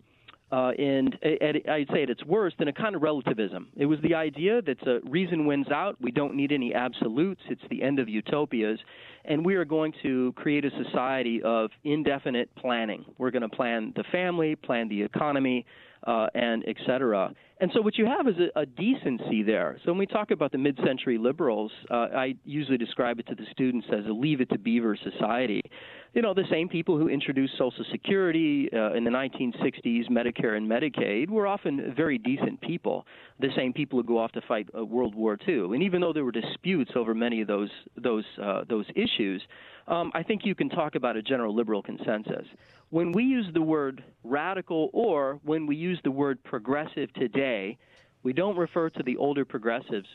uh, 0.52 0.72
and 0.78 1.16
I'd 1.24 1.88
say 1.92 2.02
at 2.02 2.10
its 2.10 2.24
worst, 2.24 2.56
in 2.60 2.68
a 2.68 2.72
kind 2.72 2.94
of 2.94 3.02
relativism. 3.02 3.68
It 3.74 3.86
was 3.86 3.98
the 4.02 4.14
idea 4.14 4.60
that 4.60 4.86
uh, 4.86 5.00
reason 5.08 5.46
wins 5.46 5.68
out. 5.70 5.96
We 6.00 6.10
don't 6.10 6.34
need 6.34 6.52
any 6.52 6.74
absolutes. 6.74 7.40
It's 7.48 7.62
the 7.70 7.82
end 7.82 7.98
of 7.98 8.08
utopias. 8.08 8.78
And 9.24 9.46
we 9.46 9.54
are 9.54 9.64
going 9.64 9.94
to 10.02 10.32
create 10.36 10.64
a 10.64 10.70
society 10.84 11.40
of 11.42 11.70
indefinite 11.84 12.54
planning. 12.56 13.04
We're 13.16 13.30
going 13.30 13.48
to 13.48 13.56
plan 13.56 13.92
the 13.96 14.04
family, 14.12 14.54
plan 14.54 14.88
the 14.88 15.02
economy, 15.02 15.64
uh, 16.06 16.26
and 16.34 16.64
et 16.66 16.76
cetera. 16.84 17.32
And 17.62 17.70
so 17.72 17.80
what 17.80 17.96
you 17.96 18.06
have 18.06 18.26
is 18.26 18.34
a, 18.56 18.62
a 18.62 18.66
decency 18.66 19.44
there. 19.44 19.78
So 19.84 19.92
when 19.92 19.98
we 19.98 20.06
talk 20.06 20.32
about 20.32 20.50
the 20.50 20.58
mid-century 20.58 21.16
liberals, 21.16 21.70
uh, 21.92 22.08
I 22.12 22.34
usually 22.44 22.76
describe 22.76 23.20
it 23.20 23.26
to 23.28 23.36
the 23.36 23.44
students 23.52 23.86
as 23.96 24.04
a 24.06 24.12
leave 24.12 24.40
it 24.40 24.50
to 24.50 24.58
beaver 24.58 24.98
society. 25.00 25.62
You 26.12 26.22
know, 26.22 26.34
the 26.34 26.42
same 26.50 26.68
people 26.68 26.98
who 26.98 27.08
introduced 27.08 27.52
Social 27.56 27.84
Security 27.92 28.68
uh, 28.72 28.94
in 28.94 29.04
the 29.04 29.10
1960s, 29.10 30.10
Medicare 30.10 30.56
and 30.56 30.68
Medicaid, 30.68 31.30
were 31.30 31.46
often 31.46 31.94
very 31.96 32.18
decent 32.18 32.60
people. 32.62 33.06
The 33.38 33.50
same 33.54 33.72
people 33.72 33.96
who 34.00 34.02
go 34.02 34.18
off 34.18 34.32
to 34.32 34.40
fight 34.40 34.68
uh, 34.76 34.84
World 34.84 35.14
War 35.14 35.38
II. 35.46 35.66
And 35.66 35.84
even 35.84 36.00
though 36.00 36.12
there 36.12 36.24
were 36.24 36.32
disputes 36.32 36.90
over 36.96 37.14
many 37.14 37.42
of 37.42 37.46
those 37.46 37.70
those 37.96 38.24
uh, 38.42 38.64
those 38.68 38.86
issues, 38.96 39.40
um, 39.86 40.10
I 40.14 40.24
think 40.24 40.44
you 40.44 40.56
can 40.56 40.68
talk 40.68 40.96
about 40.96 41.16
a 41.16 41.22
general 41.22 41.54
liberal 41.54 41.80
consensus 41.80 42.46
when 42.92 43.10
we 43.10 43.24
use 43.24 43.46
the 43.54 43.62
word 43.62 44.04
radical 44.22 44.90
or 44.92 45.40
when 45.44 45.66
we 45.66 45.74
use 45.74 45.98
the 46.04 46.10
word 46.10 46.44
progressive 46.44 47.10
today, 47.14 47.51
we 48.22 48.32
don't 48.32 48.56
refer 48.56 48.88
to 48.88 49.02
the 49.02 49.16
older 49.16 49.44
progressives 49.44 50.06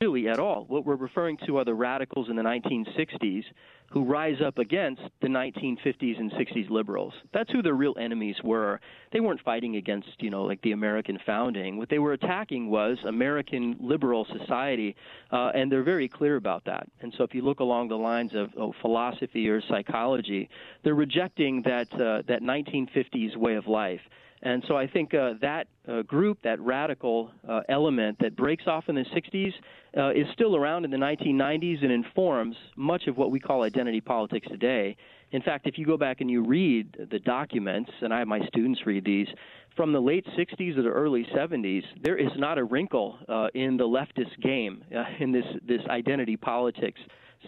really 0.00 0.28
at 0.28 0.38
all. 0.38 0.66
What 0.68 0.84
we're 0.84 0.96
referring 0.96 1.38
to 1.46 1.58
are 1.58 1.64
the 1.64 1.74
radicals 1.74 2.28
in 2.28 2.36
the 2.36 2.42
1960s 2.42 3.44
who 3.90 4.04
rise 4.04 4.36
up 4.44 4.58
against 4.58 5.02
the 5.22 5.28
1950s 5.28 6.18
and 6.18 6.30
60s 6.32 6.68
liberals. 6.68 7.14
That's 7.32 7.50
who 7.50 7.62
their 7.62 7.74
real 7.74 7.94
enemies 7.98 8.36
were. 8.42 8.80
They 9.12 9.20
weren't 9.20 9.40
fighting 9.42 9.76
against, 9.76 10.08
you 10.18 10.30
know, 10.30 10.42
like 10.42 10.60
the 10.62 10.72
American 10.72 11.18
founding. 11.24 11.78
What 11.78 11.88
they 11.88 12.00
were 12.00 12.12
attacking 12.12 12.70
was 12.70 12.98
American 13.06 13.76
liberal 13.80 14.26
society, 14.38 14.96
uh, 15.30 15.52
and 15.54 15.70
they're 15.70 15.84
very 15.84 16.08
clear 16.08 16.36
about 16.36 16.64
that. 16.64 16.88
And 17.00 17.14
so 17.16 17.24
if 17.24 17.34
you 17.34 17.42
look 17.42 17.60
along 17.60 17.88
the 17.88 17.96
lines 17.96 18.32
of 18.34 18.50
oh, 18.58 18.74
philosophy 18.82 19.48
or 19.48 19.62
psychology, 19.68 20.50
they're 20.82 20.94
rejecting 20.94 21.62
that 21.62 21.92
uh, 21.94 22.22
that 22.26 22.42
1950s 22.42 23.36
way 23.36 23.54
of 23.54 23.68
life. 23.68 24.00
And 24.44 24.62
so 24.68 24.76
I 24.76 24.86
think 24.86 25.14
uh, 25.14 25.32
that 25.40 25.68
uh, 25.88 26.02
group, 26.02 26.38
that 26.44 26.60
radical 26.60 27.30
uh, 27.48 27.60
element 27.70 28.18
that 28.20 28.36
breaks 28.36 28.64
off 28.66 28.84
in 28.88 28.94
the 28.94 29.04
60s, 29.16 29.52
uh, 29.96 30.10
is 30.10 30.26
still 30.34 30.54
around 30.54 30.84
in 30.84 30.90
the 30.90 30.98
1990s 30.98 31.82
and 31.82 31.90
informs 31.90 32.54
much 32.76 33.06
of 33.06 33.16
what 33.16 33.30
we 33.30 33.40
call 33.40 33.62
identity 33.62 34.02
politics 34.02 34.46
today. 34.50 34.96
In 35.32 35.40
fact, 35.40 35.66
if 35.66 35.78
you 35.78 35.86
go 35.86 35.96
back 35.96 36.20
and 36.20 36.30
you 36.30 36.44
read 36.44 37.08
the 37.10 37.18
documents, 37.20 37.90
and 38.02 38.12
I 38.12 38.18
have 38.18 38.28
my 38.28 38.46
students 38.48 38.80
read 38.84 39.06
these, 39.06 39.28
from 39.76 39.92
the 39.92 40.00
late 40.00 40.26
60s 40.38 40.76
to 40.76 40.82
the 40.82 40.90
early 40.90 41.26
70s, 41.34 41.82
there 42.02 42.18
is 42.18 42.30
not 42.36 42.58
a 42.58 42.64
wrinkle 42.64 43.18
uh, 43.26 43.48
in 43.54 43.78
the 43.78 43.84
leftist 43.84 44.40
game, 44.42 44.84
uh, 44.94 45.04
in 45.20 45.32
this, 45.32 45.46
this 45.66 45.80
identity 45.88 46.36
politics 46.36 47.00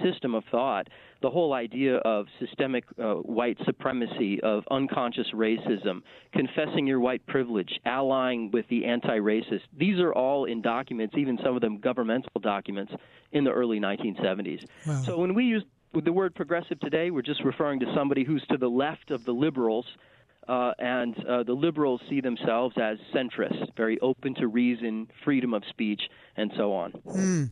system 0.03 0.35
of 0.35 0.45
thought, 0.51 0.89
the 1.23 1.31
whole 1.31 1.53
idea 1.53 1.97
of 1.99 2.27
systemic 2.39 2.85
uh, 2.99 3.15
white 3.15 3.59
supremacy, 3.65 4.41
of 4.43 4.65
unconscious 4.71 5.27
racism, 5.35 6.03
confessing 6.33 6.87
your 6.87 7.01
white 7.01 7.25
privilege, 7.27 7.81
allying 7.85 8.51
with 8.51 8.67
the 8.69 8.85
anti 8.85 9.19
racist, 9.19 9.63
these 9.77 9.99
are 9.99 10.13
all 10.13 10.45
in 10.45 10.63
documents, 10.63 11.15
even 11.17 11.39
some 11.43 11.55
of 11.55 11.61
them 11.61 11.79
governmental 11.79 12.41
documents, 12.41 12.93
in 13.33 13.45
the 13.45 13.51
early 13.51 13.81
1970s. 13.81 14.65
Wow. 14.87 15.03
So 15.03 15.19
when 15.19 15.35
we 15.35 15.45
use 15.45 15.65
the 15.93 16.13
word 16.13 16.35
progressive 16.35 16.79
today, 16.81 17.11
we're 17.11 17.23
just 17.23 17.43
referring 17.45 17.81
to 17.81 17.87
somebody 17.95 18.25
who's 18.25 18.45
to 18.51 18.57
the 18.57 18.69
left 18.69 19.11
of 19.11 19.25
the 19.25 19.33
liberals 19.33 19.87
uh, 20.49 20.73
and 20.79 21.17
uh, 21.27 21.43
the 21.43 21.53
liberals 21.53 22.01
see 22.09 22.21
themselves 22.21 22.77
as 22.81 22.99
centrist, 23.15 23.77
very 23.77 23.99
open 24.01 24.35
to 24.37 24.47
reason, 24.47 25.09
freedom 25.25 25.53
of 25.53 25.63
speech, 25.69 26.01
and 26.37 26.53
so 26.57 26.73
on. 26.73 26.93
Mm. 26.93 27.51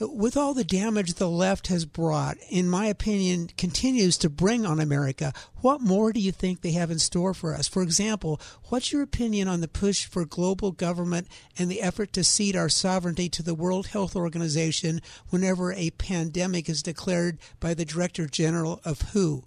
With 0.00 0.36
all 0.36 0.52
the 0.52 0.64
damage 0.64 1.14
the 1.14 1.28
left 1.28 1.68
has 1.68 1.86
brought, 1.86 2.36
in 2.50 2.68
my 2.68 2.86
opinion, 2.86 3.48
continues 3.56 4.18
to 4.18 4.28
bring 4.28 4.66
on 4.66 4.80
America, 4.80 5.32
what 5.62 5.80
more 5.80 6.12
do 6.12 6.20
you 6.20 6.32
think 6.32 6.60
they 6.60 6.72
have 6.72 6.90
in 6.90 6.98
store 6.98 7.32
for 7.32 7.54
us? 7.54 7.66
For 7.66 7.82
example, 7.82 8.40
what's 8.68 8.92
your 8.92 9.02
opinion 9.02 9.48
on 9.48 9.60
the 9.60 9.68
push 9.68 10.04
for 10.04 10.24
global 10.26 10.72
government 10.72 11.28
and 11.58 11.70
the 11.70 11.80
effort 11.80 12.12
to 12.14 12.24
cede 12.24 12.56
our 12.56 12.68
sovereignty 12.68 13.28
to 13.30 13.42
the 13.42 13.54
World 13.54 13.86
Health 13.88 14.14
Organization 14.16 15.00
whenever 15.30 15.72
a 15.72 15.90
pandemic 15.90 16.68
is 16.68 16.82
declared 16.82 17.38
by 17.60 17.72
the 17.72 17.84
Director 17.84 18.26
General 18.26 18.80
of 18.84 19.00
WHO? 19.12 19.44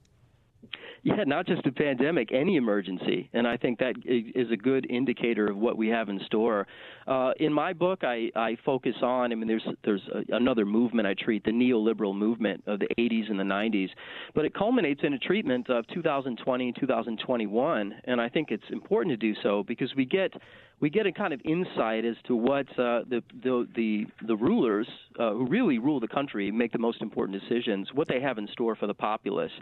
Yeah, 1.07 1.23
not 1.25 1.47
just 1.47 1.65
a 1.65 1.71
pandemic, 1.71 2.33
any 2.33 2.57
emergency, 2.57 3.29
and 3.31 3.47
I 3.47 3.55
think 3.55 3.79
that 3.79 3.95
is 4.03 4.51
a 4.51 4.57
good 4.57 4.85
indicator 4.91 5.49
of 5.49 5.55
what 5.55 5.77
we 5.77 5.87
have 5.87 6.09
in 6.09 6.19
store. 6.25 6.67
Uh, 7.07 7.31
in 7.39 7.53
my 7.53 7.71
book, 7.71 8.03
I, 8.03 8.29
I 8.35 8.57
focus 8.65 8.95
on. 9.01 9.31
I 9.31 9.35
mean, 9.35 9.47
there's 9.47 9.65
there's 9.85 10.01
a, 10.13 10.35
another 10.35 10.65
movement 10.65 11.07
I 11.07 11.13
treat, 11.13 11.45
the 11.45 11.51
neoliberal 11.51 12.13
movement 12.13 12.61
of 12.67 12.79
the 12.79 12.89
80s 12.99 13.29
and 13.29 13.39
the 13.39 13.45
90s, 13.45 13.87
but 14.35 14.43
it 14.43 14.53
culminates 14.53 14.99
in 15.03 15.13
a 15.13 15.19
treatment 15.19 15.69
of 15.69 15.87
2020 15.93 16.73
2021, 16.73 17.95
and 18.03 18.19
I 18.19 18.27
think 18.27 18.51
it's 18.51 18.69
important 18.69 19.13
to 19.13 19.17
do 19.17 19.33
so 19.41 19.63
because 19.63 19.95
we 19.95 20.03
get 20.03 20.33
we 20.81 20.89
get 20.89 21.05
a 21.05 21.11
kind 21.13 21.33
of 21.33 21.39
insight 21.45 22.03
as 22.03 22.17
to 22.25 22.35
what 22.35 22.67
uh, 22.71 23.07
the, 23.09 23.23
the 23.43 23.65
the 23.77 24.05
the 24.27 24.35
rulers 24.35 24.89
uh, 25.17 25.31
who 25.31 25.47
really 25.47 25.77
rule 25.77 26.01
the 26.01 26.07
country 26.09 26.51
make 26.51 26.73
the 26.73 26.79
most 26.79 27.01
important 27.01 27.41
decisions, 27.41 27.87
what 27.93 28.09
they 28.09 28.19
have 28.19 28.37
in 28.37 28.47
store 28.49 28.75
for 28.75 28.87
the 28.87 28.93
populace. 28.93 29.53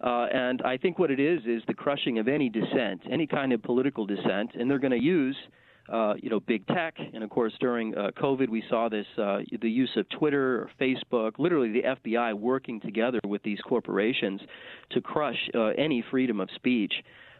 Uh, 0.00 0.26
and 0.32 0.62
I 0.62 0.76
think 0.76 0.98
what 0.98 1.10
it 1.10 1.20
is 1.20 1.40
is 1.44 1.62
the 1.66 1.74
crushing 1.74 2.18
of 2.18 2.28
any 2.28 2.48
dissent, 2.48 3.02
any 3.10 3.26
kind 3.26 3.52
of 3.52 3.62
political 3.62 4.06
dissent, 4.06 4.52
and 4.54 4.70
they're 4.70 4.78
going 4.78 4.92
to 4.92 5.02
use. 5.02 5.36
Uh, 5.90 6.12
you 6.18 6.28
know, 6.28 6.38
big 6.40 6.66
tech, 6.66 6.94
and 7.14 7.24
of 7.24 7.30
course, 7.30 7.54
during 7.60 7.96
uh, 7.96 8.10
COVID, 8.20 8.50
we 8.50 8.62
saw 8.68 8.90
this 8.90 9.06
uh, 9.16 9.38
the 9.62 9.70
use 9.70 9.88
of 9.96 10.06
Twitter 10.10 10.56
or 10.56 10.70
Facebook, 10.78 11.38
literally 11.38 11.72
the 11.72 11.82
FBI 11.82 12.34
working 12.34 12.78
together 12.78 13.20
with 13.24 13.42
these 13.42 13.58
corporations 13.66 14.38
to 14.90 15.00
crush 15.00 15.48
uh, 15.54 15.68
any 15.78 16.04
freedom 16.10 16.40
of 16.40 16.50
speech. 16.56 16.92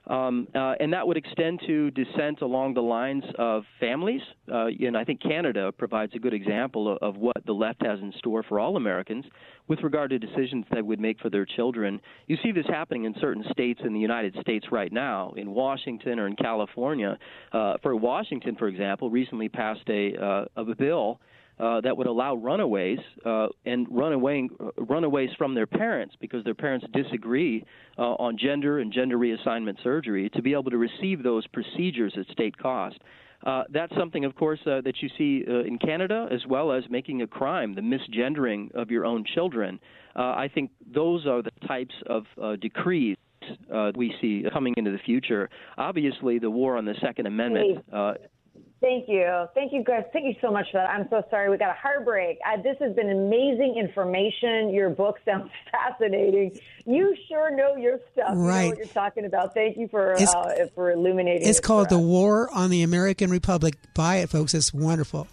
Um, 0.09 0.49
uh, 0.55 0.75
and 0.81 0.92
that 0.92 1.07
would 1.07 1.18
extend 1.18 1.61
to 1.66 1.90
dissent 1.90 2.40
along 2.40 2.75
the 2.75 2.81
lines 2.81 3.25
of 3.38 3.64
families. 3.79 4.23
Uh, 4.51 4.66
and 4.66 4.97
I 4.97 5.05
think 5.05 5.21
Canada 5.21 5.71
provides 5.71 6.12
a 6.14 6.18
good 6.18 6.33
example 6.33 6.92
of, 6.92 6.99
of, 7.03 7.16
what 7.18 7.37
the 7.44 7.53
left 7.53 7.85
has 7.85 7.99
in 8.01 8.12
store 8.16 8.42
for 8.42 8.59
all 8.59 8.77
Americans 8.77 9.27
with 9.66 9.81
regard 9.83 10.11
to 10.11 10.18
decisions 10.18 10.64
they 10.73 10.81
would 10.81 10.99
make 10.99 11.21
for 11.21 11.29
their 11.29 11.44
children. 11.44 12.01
You 12.27 12.38
see 12.42 12.53
this 12.53 12.64
happening 12.66 13.05
in 13.05 13.14
certain 13.21 13.44
states 13.51 13.81
in 13.85 13.92
the 13.92 14.01
United 14.01 14.35
States 14.40 14.66
right 14.73 14.92
now, 14.92 15.35
in 15.37 15.51
Washington 15.51 16.18
or 16.18 16.27
in 16.27 16.37
California. 16.37 17.18
Uh, 17.53 17.75
for 17.83 17.94
Washington, 17.94 18.57
for 18.57 18.68
example, 18.68 19.11
recently 19.11 19.51
passed 19.51 19.88
a, 19.88 20.16
uh, 20.16 20.44
a 20.57 20.75
bill 20.75 21.21
uh, 21.61 21.81
that 21.81 21.97
would 21.97 22.07
allow 22.07 22.35
runaways 22.35 22.99
uh, 23.25 23.49
and 23.66 23.87
runaway, 23.90 24.49
runaways 24.77 25.31
from 25.37 25.55
their 25.55 25.66
parents 25.66 26.14
because 26.21 26.44
their 26.44 26.55
parents 26.55 26.87
disagree 26.92 27.64
uh, 27.99 28.03
on 28.03 28.38
gender 28.38 28.79
and 28.79 28.92
gender 28.92 29.18
reassignment 29.18 29.83
surgery 29.83 30.31
to 30.31 30.42
be 30.42 30.53
able 30.53 30.71
to 30.71 30.79
receive 30.79 31.23
those 31.23 31.47
procedures 31.49 32.14
at 32.18 32.27
state 32.33 32.57
cost. 32.57 32.99
Uh, 33.47 33.62
that's 33.71 33.94
something, 33.97 34.25
of 34.25 34.35
course, 34.35 34.59
uh, 34.66 34.81
that 34.81 34.94
you 35.01 35.09
see 35.16 35.44
uh, 35.49 35.61
in 35.61 35.79
Canada, 35.79 36.27
as 36.31 36.40
well 36.49 36.73
as 36.73 36.83
making 36.90 37.23
a 37.23 37.27
crime, 37.27 37.75
the 37.75 37.81
misgendering 37.81 38.75
of 38.75 38.90
your 38.90 39.05
own 39.05 39.25
children. 39.35 39.79
Uh, 40.16 40.23
I 40.23 40.51
think 40.53 40.71
those 40.92 41.27
are 41.27 41.42
the 41.42 41.53
types 41.66 41.94
of 42.07 42.25
uh, 42.42 42.57
decrees 42.57 43.16
uh, 43.73 43.92
we 43.94 44.14
see 44.21 44.44
coming 44.53 44.75
into 44.77 44.90
the 44.90 44.99
future. 44.99 45.49
Obviously, 45.77 46.38
the 46.38 46.51
war 46.51 46.77
on 46.77 46.85
the 46.85 46.94
Second 47.01 47.27
Amendment 47.27 47.85
uh, 47.92 48.14
Thank 48.81 49.09
you. 49.09 49.47
Thank 49.55 49.73
you, 49.73 49.83
guys. 49.83 50.05
Thank 50.12 50.27
you 50.27 50.37
so 50.41 50.53
much 50.53 50.67
for 50.71 50.79
that. 50.79 50.88
I'm 50.88 51.09
so 51.11 51.25
sorry. 51.31 51.51
We 51.51 51.57
got 51.57 51.71
a 51.71 51.81
heartbreak. 51.81 52.38
Uh, 52.47 52.62
this 52.62 52.77
has 52.79 52.95
been 52.95 53.11
amazing 53.11 53.75
information. 53.77 54.73
Your 54.73 54.88
book 54.88 55.19
sounds 55.25 55.51
fascinating. 55.73 56.59
You 56.87 57.17
sure 57.29 57.55
know 57.55 57.75
your 57.75 57.99
stuff. 58.12 58.35
Right. 58.35 58.37
You 58.37 58.62
know 58.62 58.69
what 58.69 58.79
you're 58.79 58.87
talking 58.87 59.25
about. 59.25 59.53
Thank 59.55 59.77
you 59.79 59.88
for 59.88 60.14
uh, 60.14 60.67
for 60.75 60.93
illuminating. 60.93 61.49
It's 61.49 61.61
called 61.61 61.88
The 61.88 61.99
War 61.99 62.49
on 62.55 62.71
the 62.71 62.85
American 62.85 63.31
Republic. 63.31 63.75
Buy 63.95 64.17
it, 64.17 64.31
folks. 64.31 64.55
It's 64.55 64.73
wonderful. 64.73 65.27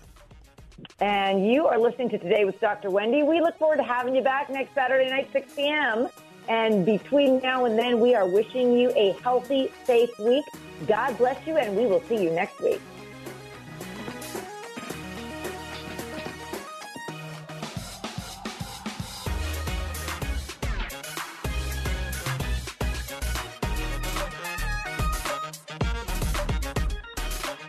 And 1.00 1.48
you 1.48 1.68
are 1.68 1.80
listening 1.80 2.10
to 2.10 2.18
Today 2.18 2.46
with 2.46 2.60
Dr. 2.60 2.90
Wendy. 2.90 3.24
We 3.24 3.42
look 3.42 3.58
forward 3.60 3.78
to 3.78 3.84
having 3.84 4.16
you 4.16 4.22
back 4.24 4.50
next 4.50 4.74
Saturday 4.74 5.10
night, 5.10 5.30
6 5.32 5.54
p.m. 5.54 6.10
And 6.48 6.86
between 6.86 7.40
now 7.40 7.66
and 7.66 7.78
then, 7.78 8.00
we 8.00 8.14
are 8.16 8.28
wishing 8.28 8.78
you 8.78 8.92
a 8.96 9.14
healthy, 9.24 9.72
safe 9.86 10.10
week. 10.20 10.46
God 10.88 11.18
bless 11.18 11.46
you, 11.48 11.58
and 11.58 11.76
we 11.76 11.86
will 11.86 12.04
see 12.04 12.22
you 12.22 12.30
next 12.32 12.60
week. 12.62 12.82